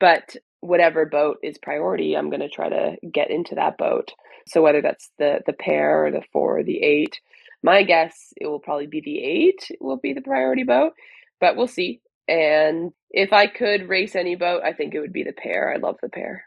but 0.00 0.36
whatever 0.60 1.06
boat 1.06 1.38
is 1.42 1.58
priority, 1.58 2.16
I'm 2.16 2.30
going 2.30 2.40
to 2.42 2.50
try 2.50 2.68
to 2.70 2.96
get 3.12 3.30
into 3.32 3.56
that 3.56 3.78
boat. 3.78 4.12
So 4.48 4.62
whether 4.62 4.82
that's 4.82 5.10
the 5.18 5.40
the 5.46 5.54
pair 5.54 6.06
or 6.06 6.12
the 6.12 6.22
four 6.32 6.60
or 6.60 6.64
the 6.64 6.84
eight, 6.84 7.20
my 7.64 7.82
guess 7.82 8.32
it 8.40 8.46
will 8.46 8.60
probably 8.60 8.86
be 8.88 9.02
the 9.02 9.18
eight 9.24 9.72
will 9.80 9.98
be 9.98 10.14
the 10.14 10.22
priority 10.22 10.64
boat, 10.64 10.92
but 11.40 11.56
we'll 11.56 11.68
see. 11.68 12.00
And 12.28 12.92
if 13.10 13.32
I 13.32 13.46
could 13.46 13.88
race 13.88 14.16
any 14.16 14.34
boat, 14.34 14.62
I 14.64 14.72
think 14.72 14.94
it 14.94 15.00
would 15.00 15.12
be 15.12 15.22
the 15.22 15.32
pair. 15.32 15.72
I 15.72 15.78
love 15.78 15.96
the 16.02 16.08
pair. 16.08 16.44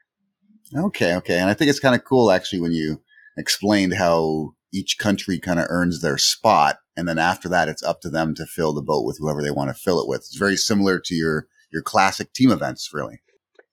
Okay, 0.75 1.15
okay. 1.15 1.39
And 1.39 1.49
I 1.49 1.53
think 1.53 1.69
it's 1.69 1.79
kind 1.79 1.95
of 1.95 2.03
cool 2.03 2.31
actually 2.31 2.61
when 2.61 2.73
you 2.73 3.01
explained 3.37 3.93
how 3.93 4.51
each 4.73 4.97
country 4.99 5.39
kind 5.39 5.59
of 5.59 5.65
earns 5.69 6.01
their 6.01 6.17
spot 6.17 6.77
and 6.95 7.07
then 7.07 7.17
after 7.17 7.49
that 7.49 7.69
it's 7.69 7.81
up 7.81 8.01
to 8.01 8.09
them 8.09 8.35
to 8.35 8.45
fill 8.45 8.73
the 8.73 8.81
boat 8.81 9.05
with 9.05 9.17
whoever 9.19 9.41
they 9.41 9.51
want 9.51 9.69
to 9.69 9.73
fill 9.73 10.01
it 10.01 10.07
with. 10.07 10.19
It's 10.19 10.35
very 10.35 10.57
similar 10.57 10.99
to 10.99 11.15
your 11.15 11.47
your 11.71 11.81
classic 11.81 12.33
team 12.33 12.51
events, 12.51 12.89
really. 12.93 13.21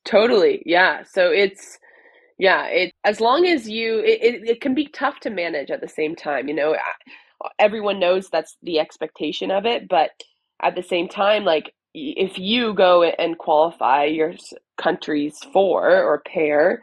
Totally. 0.04 0.62
Yeah. 0.64 1.02
So 1.02 1.30
it's 1.30 1.78
yeah, 2.38 2.66
it 2.66 2.92
as 3.04 3.20
long 3.20 3.46
as 3.46 3.68
you 3.68 3.98
it, 3.98 4.22
it, 4.22 4.48
it 4.48 4.60
can 4.60 4.74
be 4.74 4.86
tough 4.86 5.20
to 5.20 5.30
manage 5.30 5.70
at 5.70 5.80
the 5.80 5.88
same 5.88 6.14
time, 6.14 6.48
you 6.48 6.54
know. 6.54 6.76
Everyone 7.58 8.00
knows 8.00 8.30
that's 8.30 8.56
the 8.62 8.78
expectation 8.78 9.50
of 9.50 9.66
it, 9.66 9.88
but 9.88 10.10
at 10.62 10.74
the 10.74 10.82
same 10.82 11.08
time 11.08 11.44
like 11.44 11.72
if 11.96 12.38
you 12.38 12.74
go 12.74 13.04
and 13.04 13.38
qualify 13.38 14.06
your 14.06 14.34
country's 14.80 15.38
four 15.52 15.88
or 16.04 16.22
pair, 16.26 16.82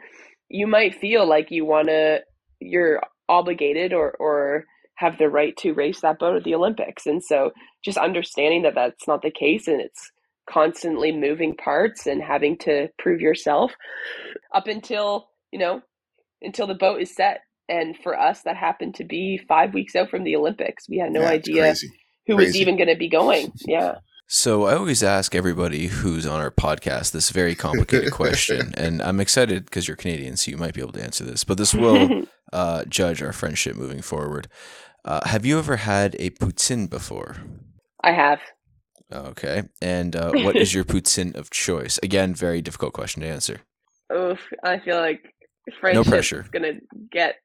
you 0.50 0.68
might 0.68 0.96
feel 0.96 1.26
like 1.28 1.52
you 1.52 1.66
want 1.66 1.88
to, 1.88 2.20
you're 2.60 3.02
obligated 3.28 3.94
or, 3.94 4.12
or 4.20 4.66
have 4.96 5.18
the 5.18 5.30
right 5.30 5.56
to 5.58 5.74
race 5.74 6.02
that 6.02 6.20
boat 6.20 6.36
at 6.36 6.44
the 6.44 6.56
Olympics. 6.56 7.06
And 7.06 7.24
so 7.24 7.52
just 7.84 7.98
understanding 7.98 8.64
that 8.64 8.76
that's 8.76 9.08
not 9.08 9.22
the 9.22 9.32
case 9.32 9.68
and 9.68 9.80
it's 9.82 10.12
constantly 10.50 11.12
moving 11.12 11.56
parts 11.56 12.06
and 12.06 12.22
having 12.22 12.58
to 12.58 12.88
prove 12.98 13.22
yourself 13.22 13.72
up 14.54 14.68
until, 14.68 15.28
you 15.52 15.60
know, 15.60 15.82
until 16.42 16.66
the 16.66 16.74
boat 16.74 17.00
is 17.02 17.14
set. 17.14 17.40
And 17.68 17.96
for 17.96 18.18
us, 18.18 18.42
that 18.42 18.56
happened 18.56 18.96
to 18.96 19.04
be 19.04 19.40
five 19.48 19.74
weeks 19.74 19.96
out 19.96 20.10
from 20.10 20.24
the 20.24 20.36
Olympics. 20.36 20.88
We 20.88 20.98
had 20.98 21.12
no 21.12 21.22
Yeah, 21.22 21.26
idea 21.26 21.76
crazy. 21.76 21.88
who 22.26 22.36
was 22.36 22.54
even 22.54 22.76
going 22.76 22.88
to 22.88 22.96
be 22.96 23.10
going. 23.10 23.52
Yeah. 23.66 23.96
So 24.26 24.64
I 24.64 24.74
always 24.74 25.02
ask 25.02 25.34
everybody 25.34 25.86
who's 25.88 26.26
on 26.26 26.40
our 26.40 26.50
podcast 26.50 27.12
this 27.12 27.30
very 27.30 27.54
complicated 27.54 28.12
question, 28.20 28.72
and 28.76 29.02
I'm 29.02 29.20
excited 29.20 29.66
because 29.66 29.86
you're 29.86 29.96
Canadian, 29.96 30.36
so 30.36 30.50
you 30.50 30.56
might 30.56 30.74
be 30.74 30.80
able 30.80 30.92
to 30.92 31.02
answer 31.02 31.24
this. 31.24 31.44
But 31.44 31.58
this 31.58 31.74
will 31.74 32.24
uh, 32.52 32.84
judge 32.86 33.22
our 33.22 33.32
friendship 33.32 33.76
moving 33.76 34.02
forward. 34.02 34.48
Uh, 35.04 35.26
have 35.28 35.44
you 35.44 35.58
ever 35.58 35.76
had 35.76 36.16
a 36.18 36.30
poutine 36.30 36.88
before? 36.88 37.36
I 38.02 38.12
have. 38.12 38.40
Okay, 39.12 39.64
and 39.82 40.16
uh, 40.16 40.30
what 40.34 40.56
is 40.56 40.72
your 40.72 40.84
poutine 40.84 41.34
of 41.36 41.50
choice? 41.50 41.98
Again, 42.02 42.34
very 42.34 42.62
difficult 42.62 42.94
question 42.94 43.20
to 43.22 43.28
answer. 43.28 43.60
Oof, 44.12 44.40
I 44.62 44.78
feel 44.78 44.98
like 44.98 45.22
friendship 45.80 46.06
pressure. 46.06 46.40
is 46.42 46.48
gonna 46.48 46.72
get 47.12 47.36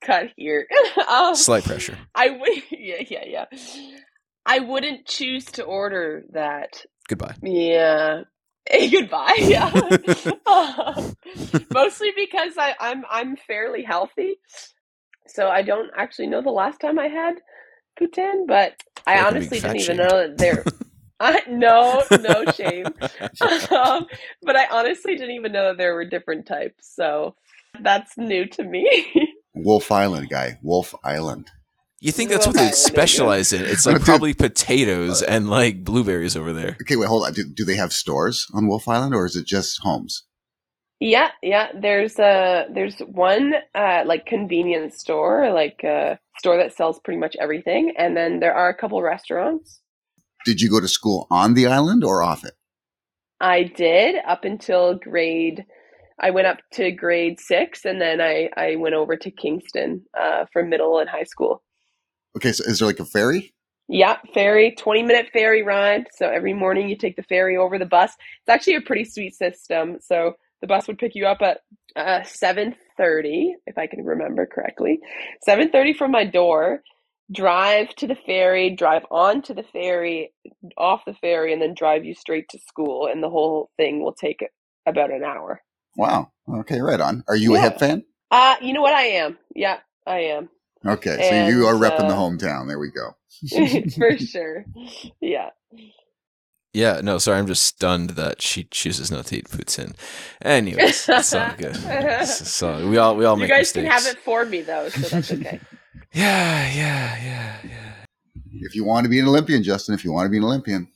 cut 0.00 0.28
here. 0.36 0.66
um, 1.08 1.34
Slight 1.34 1.64
pressure. 1.64 1.98
I 2.14 2.30
would, 2.30 2.62
yeah, 2.70 3.02
yeah, 3.10 3.24
yeah. 3.26 3.44
I 4.46 4.60
wouldn't 4.60 5.06
choose 5.06 5.44
to 5.52 5.64
order 5.64 6.24
that. 6.32 6.84
Goodbye. 7.08 7.36
Yeah. 7.42 8.22
Goodbye. 8.92 9.36
Yeah. 9.38 9.72
Mostly 11.70 12.12
because 12.16 12.54
I, 12.58 12.74
I'm 12.80 13.04
I'm 13.10 13.36
fairly 13.36 13.82
healthy, 13.82 14.38
so 15.26 15.48
I 15.48 15.62
don't 15.62 15.90
actually 15.96 16.28
know 16.28 16.42
the 16.42 16.50
last 16.50 16.80
time 16.80 16.98
I 16.98 17.08
had 17.08 17.36
poutine. 18.00 18.46
But 18.46 18.74
I 19.06 19.18
Like 19.18 19.26
honestly 19.26 19.60
didn't 19.60 19.78
even 19.78 19.96
fat-shamed. 19.96 19.98
know 19.98 20.18
that 20.28 20.38
there. 20.38 20.68
I 21.20 21.42
no 21.48 22.04
no 22.12 22.46
shame. 22.46 22.94
um, 23.70 24.06
but 24.42 24.56
I 24.56 24.66
honestly 24.70 25.16
didn't 25.16 25.34
even 25.36 25.52
know 25.52 25.68
that 25.68 25.78
there 25.78 25.94
were 25.94 26.04
different 26.04 26.46
types. 26.46 26.94
So 26.94 27.34
that's 27.80 28.18
new 28.18 28.46
to 28.48 28.64
me. 28.64 29.12
Wolfe 29.54 29.92
Island 29.92 30.30
guy. 30.30 30.58
Wolfe 30.62 30.94
Island. 31.04 31.50
You 32.00 32.12
think 32.12 32.30
that's 32.30 32.46
what 32.46 32.54
they 32.54 32.60
there 32.60 32.68
you 32.68 32.72
go. 32.72 32.76
specialize 32.76 33.52
in? 33.52 33.64
It's 33.64 33.84
like 33.84 34.00
probably 34.04 34.32
potatoes 34.34 35.20
and 35.22 35.50
like 35.50 35.82
blueberries 35.82 36.36
over 36.36 36.52
there. 36.52 36.76
Okay, 36.82 36.96
wait, 36.96 37.08
hold 37.08 37.26
on. 37.26 37.32
Do, 37.32 37.44
do 37.44 37.64
they 37.64 37.74
have 37.76 37.92
stores 37.92 38.46
on 38.54 38.68
Wolfe 38.68 38.86
Island 38.86 39.14
or 39.14 39.26
is 39.26 39.34
it 39.34 39.46
just 39.46 39.80
homes? 39.82 40.24
Yeah, 41.00 41.28
yeah. 41.42 41.68
There's 41.80 42.18
a 42.18 42.66
there's 42.72 42.98
one 43.00 43.54
uh, 43.74 44.02
like 44.04 44.26
convenience 44.26 44.98
store, 44.98 45.52
like 45.52 45.82
a 45.84 46.18
store 46.38 46.56
that 46.56 46.72
sells 46.72 46.98
pretty 47.00 47.18
much 47.18 47.36
everything, 47.40 47.94
and 47.96 48.16
then 48.16 48.40
there 48.40 48.54
are 48.54 48.68
a 48.68 48.74
couple 48.76 49.00
restaurants. 49.00 49.80
Did 50.44 50.60
you 50.60 50.70
go 50.70 50.80
to 50.80 50.88
school 50.88 51.26
on 51.30 51.54
the 51.54 51.66
island 51.66 52.02
or 52.02 52.22
off 52.22 52.44
it? 52.44 52.54
I 53.40 53.64
did 53.64 54.16
up 54.26 54.44
until 54.44 54.94
grade. 54.94 55.64
I 56.20 56.30
went 56.30 56.48
up 56.48 56.58
to 56.72 56.90
grade 56.90 57.38
six, 57.38 57.84
and 57.84 58.00
then 58.00 58.20
I 58.20 58.50
I 58.56 58.74
went 58.74 58.96
over 58.96 59.16
to 59.16 59.30
Kingston 59.30 60.04
uh, 60.20 60.46
for 60.52 60.64
middle 60.64 60.98
and 60.98 61.08
high 61.08 61.24
school. 61.24 61.62
Okay, 62.38 62.52
so 62.52 62.62
is 62.66 62.78
there 62.78 62.86
like 62.86 63.00
a 63.00 63.04
ferry? 63.04 63.52
Yeah, 63.88 64.18
ferry, 64.32 64.76
20 64.78 65.02
minute 65.02 65.30
ferry 65.32 65.64
ride. 65.64 66.06
So 66.12 66.30
every 66.30 66.52
morning 66.52 66.88
you 66.88 66.96
take 66.96 67.16
the 67.16 67.24
ferry 67.24 67.56
over 67.56 67.80
the 67.80 67.84
bus. 67.84 68.12
It's 68.12 68.48
actually 68.48 68.76
a 68.76 68.80
pretty 68.80 69.04
sweet 69.04 69.34
system. 69.34 69.96
So 70.00 70.34
the 70.60 70.68
bus 70.68 70.86
would 70.86 70.98
pick 70.98 71.16
you 71.16 71.26
up 71.26 71.42
at 71.42 71.62
uh, 71.96 72.20
7:30, 72.20 73.54
if 73.66 73.76
I 73.76 73.88
can 73.88 74.04
remember 74.04 74.46
correctly. 74.46 75.00
7:30 75.48 75.96
from 75.96 76.12
my 76.12 76.24
door, 76.24 76.84
drive 77.32 77.92
to 77.96 78.06
the 78.06 78.14
ferry, 78.14 78.70
drive 78.70 79.02
onto 79.10 79.52
the 79.52 79.64
ferry, 79.64 80.32
off 80.76 81.04
the 81.04 81.14
ferry, 81.14 81.52
and 81.52 81.60
then 81.60 81.74
drive 81.74 82.04
you 82.04 82.14
straight 82.14 82.48
to 82.50 82.58
school. 82.60 83.08
And 83.08 83.20
the 83.20 83.30
whole 83.30 83.72
thing 83.76 84.00
will 84.00 84.14
take 84.14 84.46
about 84.86 85.10
an 85.10 85.24
hour. 85.24 85.60
Wow. 85.96 86.30
Okay, 86.48 86.80
right 86.80 87.00
on. 87.00 87.24
Are 87.26 87.34
you 87.36 87.56
a 87.56 87.58
hip 87.58 87.80
fan? 87.80 88.04
Uh, 88.30 88.54
you 88.62 88.74
know 88.74 88.82
what? 88.82 88.94
I 88.94 89.06
am. 89.06 89.38
Yeah, 89.56 89.78
I 90.06 90.20
am. 90.20 90.50
Okay, 90.86 91.22
so 91.22 91.34
you 91.34 91.66
are 91.66 91.76
And, 91.76 91.82
repping 91.82 92.08
the 92.08 92.14
uh, 92.14 92.16
hometown. 92.16 92.68
There 92.68 92.78
we 92.78 92.90
go. 92.90 93.16
For 93.96 94.18
sure. 94.18 94.66
Yeah. 95.20 95.50
Yeah, 96.74 97.00
no, 97.02 97.18
sorry, 97.18 97.38
I'm 97.38 97.46
just 97.48 97.64
stunned 97.64 98.10
that 98.10 98.42
she 98.42 98.64
chooses 98.64 99.10
not 99.10 99.26
to 99.26 99.38
eat 99.38 99.48
poutine. 99.48 99.94
Anyways, 100.44 101.06
that's 101.06 101.34
all 101.34 101.52
good. 101.58 101.76
So 102.26 102.88
we 102.88 102.98
all 102.98 103.16
we 103.16 103.24
all 103.24 103.36
you 103.36 103.42
make 103.42 103.50
guys 103.50 103.74
mistakes. 103.74 103.74
can 103.74 103.92
have 103.92 104.06
it 104.06 104.18
for 104.22 104.44
me 104.44 104.62
though, 104.62 104.88
so 104.90 105.08
that's 105.08 105.32
okay. 105.32 105.60
Yeah, 106.14 106.70
yeah, 106.74 107.16
yeah, 107.24 107.56
yeah. 107.64 107.92
If 108.62 108.74
you 108.76 108.84
want 108.84 109.04
to 109.04 109.10
be 109.10 109.20
an 109.20 109.28
Olympian, 109.28 109.62
Justin, 109.62 109.94
if 109.94 110.04
you 110.04 110.12
want 110.12 110.26
to 110.26 110.30
be 110.30 110.38
an 110.38 110.44
Olympian. 110.44 110.88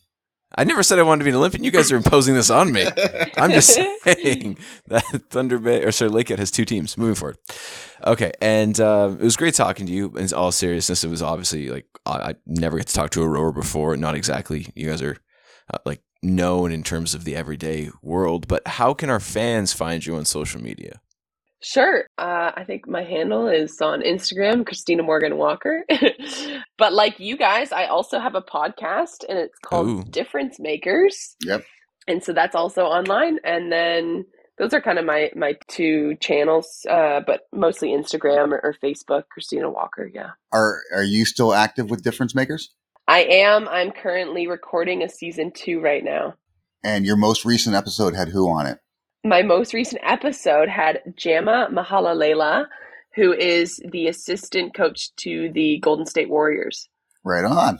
I 0.55 0.65
never 0.65 0.83
said 0.83 0.99
I 0.99 1.03
wanted 1.03 1.21
to 1.21 1.25
be 1.25 1.31
an 1.31 1.37
Olympian. 1.37 1.65
You 1.65 1.71
guys 1.71 1.91
are 1.91 1.97
imposing 1.97 2.35
this 2.35 2.51
on 2.51 2.73
me. 2.73 2.87
I'm 3.37 3.51
just 3.51 3.75
saying 4.05 4.59
that 4.87 5.05
Thunder 5.31 5.59
Bay 5.59 5.83
or 5.83 5.93
sorry, 5.93 6.11
Lakehead 6.11 6.39
has 6.39 6.51
two 6.51 6.65
teams. 6.65 6.99
Moving 6.99 7.15
forward, 7.15 7.39
okay. 8.05 8.33
And 8.41 8.79
uh, 8.81 9.17
it 9.19 9.25
was 9.25 9.37
great 9.37 9.55
talking 9.55 9.87
to 9.87 9.93
you. 9.93 10.17
In 10.17 10.33
all 10.35 10.53
seriousness, 10.53 11.05
it 11.05 11.09
was 11.09 11.23
obviously 11.23 11.69
like 11.71 11.87
I, 12.07 12.13
I 12.13 12.35
never 12.47 12.79
get 12.79 12.89
to 12.89 12.95
talk 12.95 13.11
to 13.11 13.23
a 13.23 13.29
rower 13.29 13.53
before. 13.53 13.97
Not 13.97 14.15
exactly. 14.15 14.69
You 14.75 14.91
guys 14.91 15.03
are 15.03 15.17
uh, 15.73 15.79
like 15.85 16.03
known 16.23 16.73
in 16.73 16.83
terms 16.83 17.15
of 17.15 17.25
the 17.25 17.35
everyday 17.35 17.91
world, 18.03 18.47
but 18.49 18.67
how 18.67 18.95
can 18.95 19.11
our 19.11 19.21
fans 19.21 19.73
find 19.73 20.05
you 20.05 20.17
on 20.17 20.25
social 20.25 20.63
media? 20.63 21.01
Sure. 21.63 22.05
Uh, 22.19 22.51
I 22.55 22.65
think 22.67 22.89
my 22.89 23.05
handle 23.05 23.47
is 23.47 23.81
on 23.81 24.03
Instagram, 24.03 24.67
Christina 24.67 25.03
Morgan 25.03 25.37
Walker. 25.37 25.85
but 26.79 26.93
like 26.93 27.21
you 27.21 27.37
guys, 27.37 27.71
I 27.71 27.87
also 27.87 28.19
have 28.19 28.35
a 28.35 28.43
podcast 28.43 29.25
and 29.29 29.39
it's 29.39 29.59
called 29.61 29.89
Ooh. 29.89 30.05
Difference 30.05 30.59
Makers. 30.59 31.37
Yep. 31.45 31.65
And 32.09 32.23
so 32.23 32.33
that's 32.33 32.57
also 32.57 32.83
online. 32.83 33.39
And 33.45 33.71
then 33.71 34.25
those 34.59 34.75
are 34.75 34.81
kind 34.81 34.99
of 34.99 35.05
my 35.05 35.31
my 35.37 35.55
two 35.69 36.17
channels, 36.21 36.85
uh, 36.91 37.21
but 37.27 37.43
mostly 37.53 37.91
Instagram 37.91 38.53
or, 38.53 38.61
or 38.63 38.75
Facebook, 38.83 39.25
Christina 39.31 39.71
Walker. 39.71 40.11
Yeah. 40.13 40.31
Are 40.53 40.81
are 40.95 41.05
you 41.05 41.25
still 41.25 41.55
active 41.55 41.91
with 41.91 42.03
Difference 42.03 42.35
Makers? 42.35 42.71
I 43.09 43.21
am. 43.25 43.69
I'm 43.69 43.93
currently 43.93 44.47
recording 44.47 45.03
a 45.03 45.09
season 45.09 45.53
two 45.55 45.81
right 45.81 46.05
now. 46.05 46.35
And 46.85 47.05
your 47.05 47.17
most 47.17 47.45
recent 47.45 47.77
episode 47.77 48.15
had 48.15 48.29
who 48.29 48.49
on 48.51 48.67
it? 48.67 48.79
My 49.25 49.43
most 49.43 49.73
recent 49.73 50.03
episode 50.05 50.69
had 50.69 51.01
Jama 51.17 51.69
Mahlalela, 51.73 52.67
who 53.15 53.33
is 53.33 53.81
the 53.91 54.09
assistant 54.09 54.75
coach 54.75 55.15
to 55.17 55.51
the 55.53 55.79
Golden 55.79 56.07
State 56.07 56.29
Warriors. 56.29 56.89
Right 57.25 57.45
on. 57.45 57.79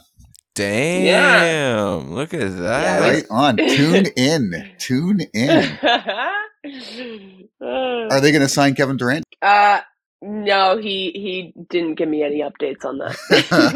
Damn. 0.55 1.05
Yeah. 1.05 2.01
Look 2.05 2.33
at 2.33 2.57
that. 2.59 2.99
Right 3.01 3.25
on. 3.29 3.57
Tune 3.57 4.05
in. 4.15 4.53
Tune 4.77 5.19
in. 5.33 5.77
Are 7.61 8.21
they 8.21 8.31
going 8.31 8.41
to 8.41 8.47
sign 8.47 8.75
Kevin 8.75 8.95
Durant? 8.95 9.25
Uh, 9.41 9.81
no, 10.21 10.77
he 10.77 11.11
he 11.13 11.53
didn't 11.69 11.95
give 11.95 12.07
me 12.07 12.23
any 12.23 12.41
updates 12.41 12.85
on 12.85 12.99
that. 12.99 13.17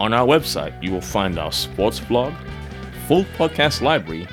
On 0.00 0.12
our 0.12 0.26
website, 0.26 0.82
you 0.82 0.90
will 0.92 1.00
find 1.00 1.38
our 1.38 1.52
sports 1.52 2.00
blog, 2.00 2.34
full 3.06 3.24
podcast 3.36 3.82
library, 3.82 4.26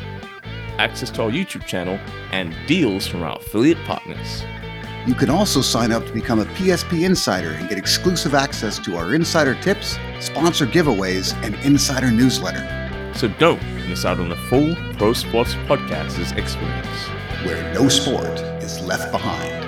access 0.77 1.09
to 1.11 1.21
our 1.23 1.29
YouTube 1.29 1.65
channel, 1.65 1.97
and 2.31 2.55
deals 2.67 3.07
from 3.07 3.23
our 3.23 3.38
affiliate 3.38 3.83
partners. 3.86 4.43
You 5.08 5.14
can 5.14 5.30
also 5.30 5.62
sign 5.62 5.91
up 5.91 6.03
to 6.08 6.12
become 6.12 6.39
a 6.39 6.45
PSP 6.45 7.06
Insider 7.06 7.51
and 7.51 7.70
get 7.70 7.78
exclusive 7.78 8.34
access 8.34 8.80
to 8.80 8.97
our 8.97 9.14
insider 9.14 9.53
tips, 9.62 9.99
sponsor 10.20 10.66
giveaways, 10.66 11.34
and 11.43 11.53
insider 11.64 12.10
newsletter, 12.10 12.64
So 13.14 13.28
don't 13.28 13.62
miss 13.88 14.03
out 14.03 14.20
on 14.20 14.30
the 14.30 14.36
full 14.49 14.76
Pro 14.97 15.14
Sports 15.14 15.53
Podcast's 15.68 16.32
experience. 16.32 16.88
where 17.45 17.72
no 17.76 17.88
sport 17.88 18.39
is 18.64 18.82
left 18.82 19.12
behind. 19.12 19.64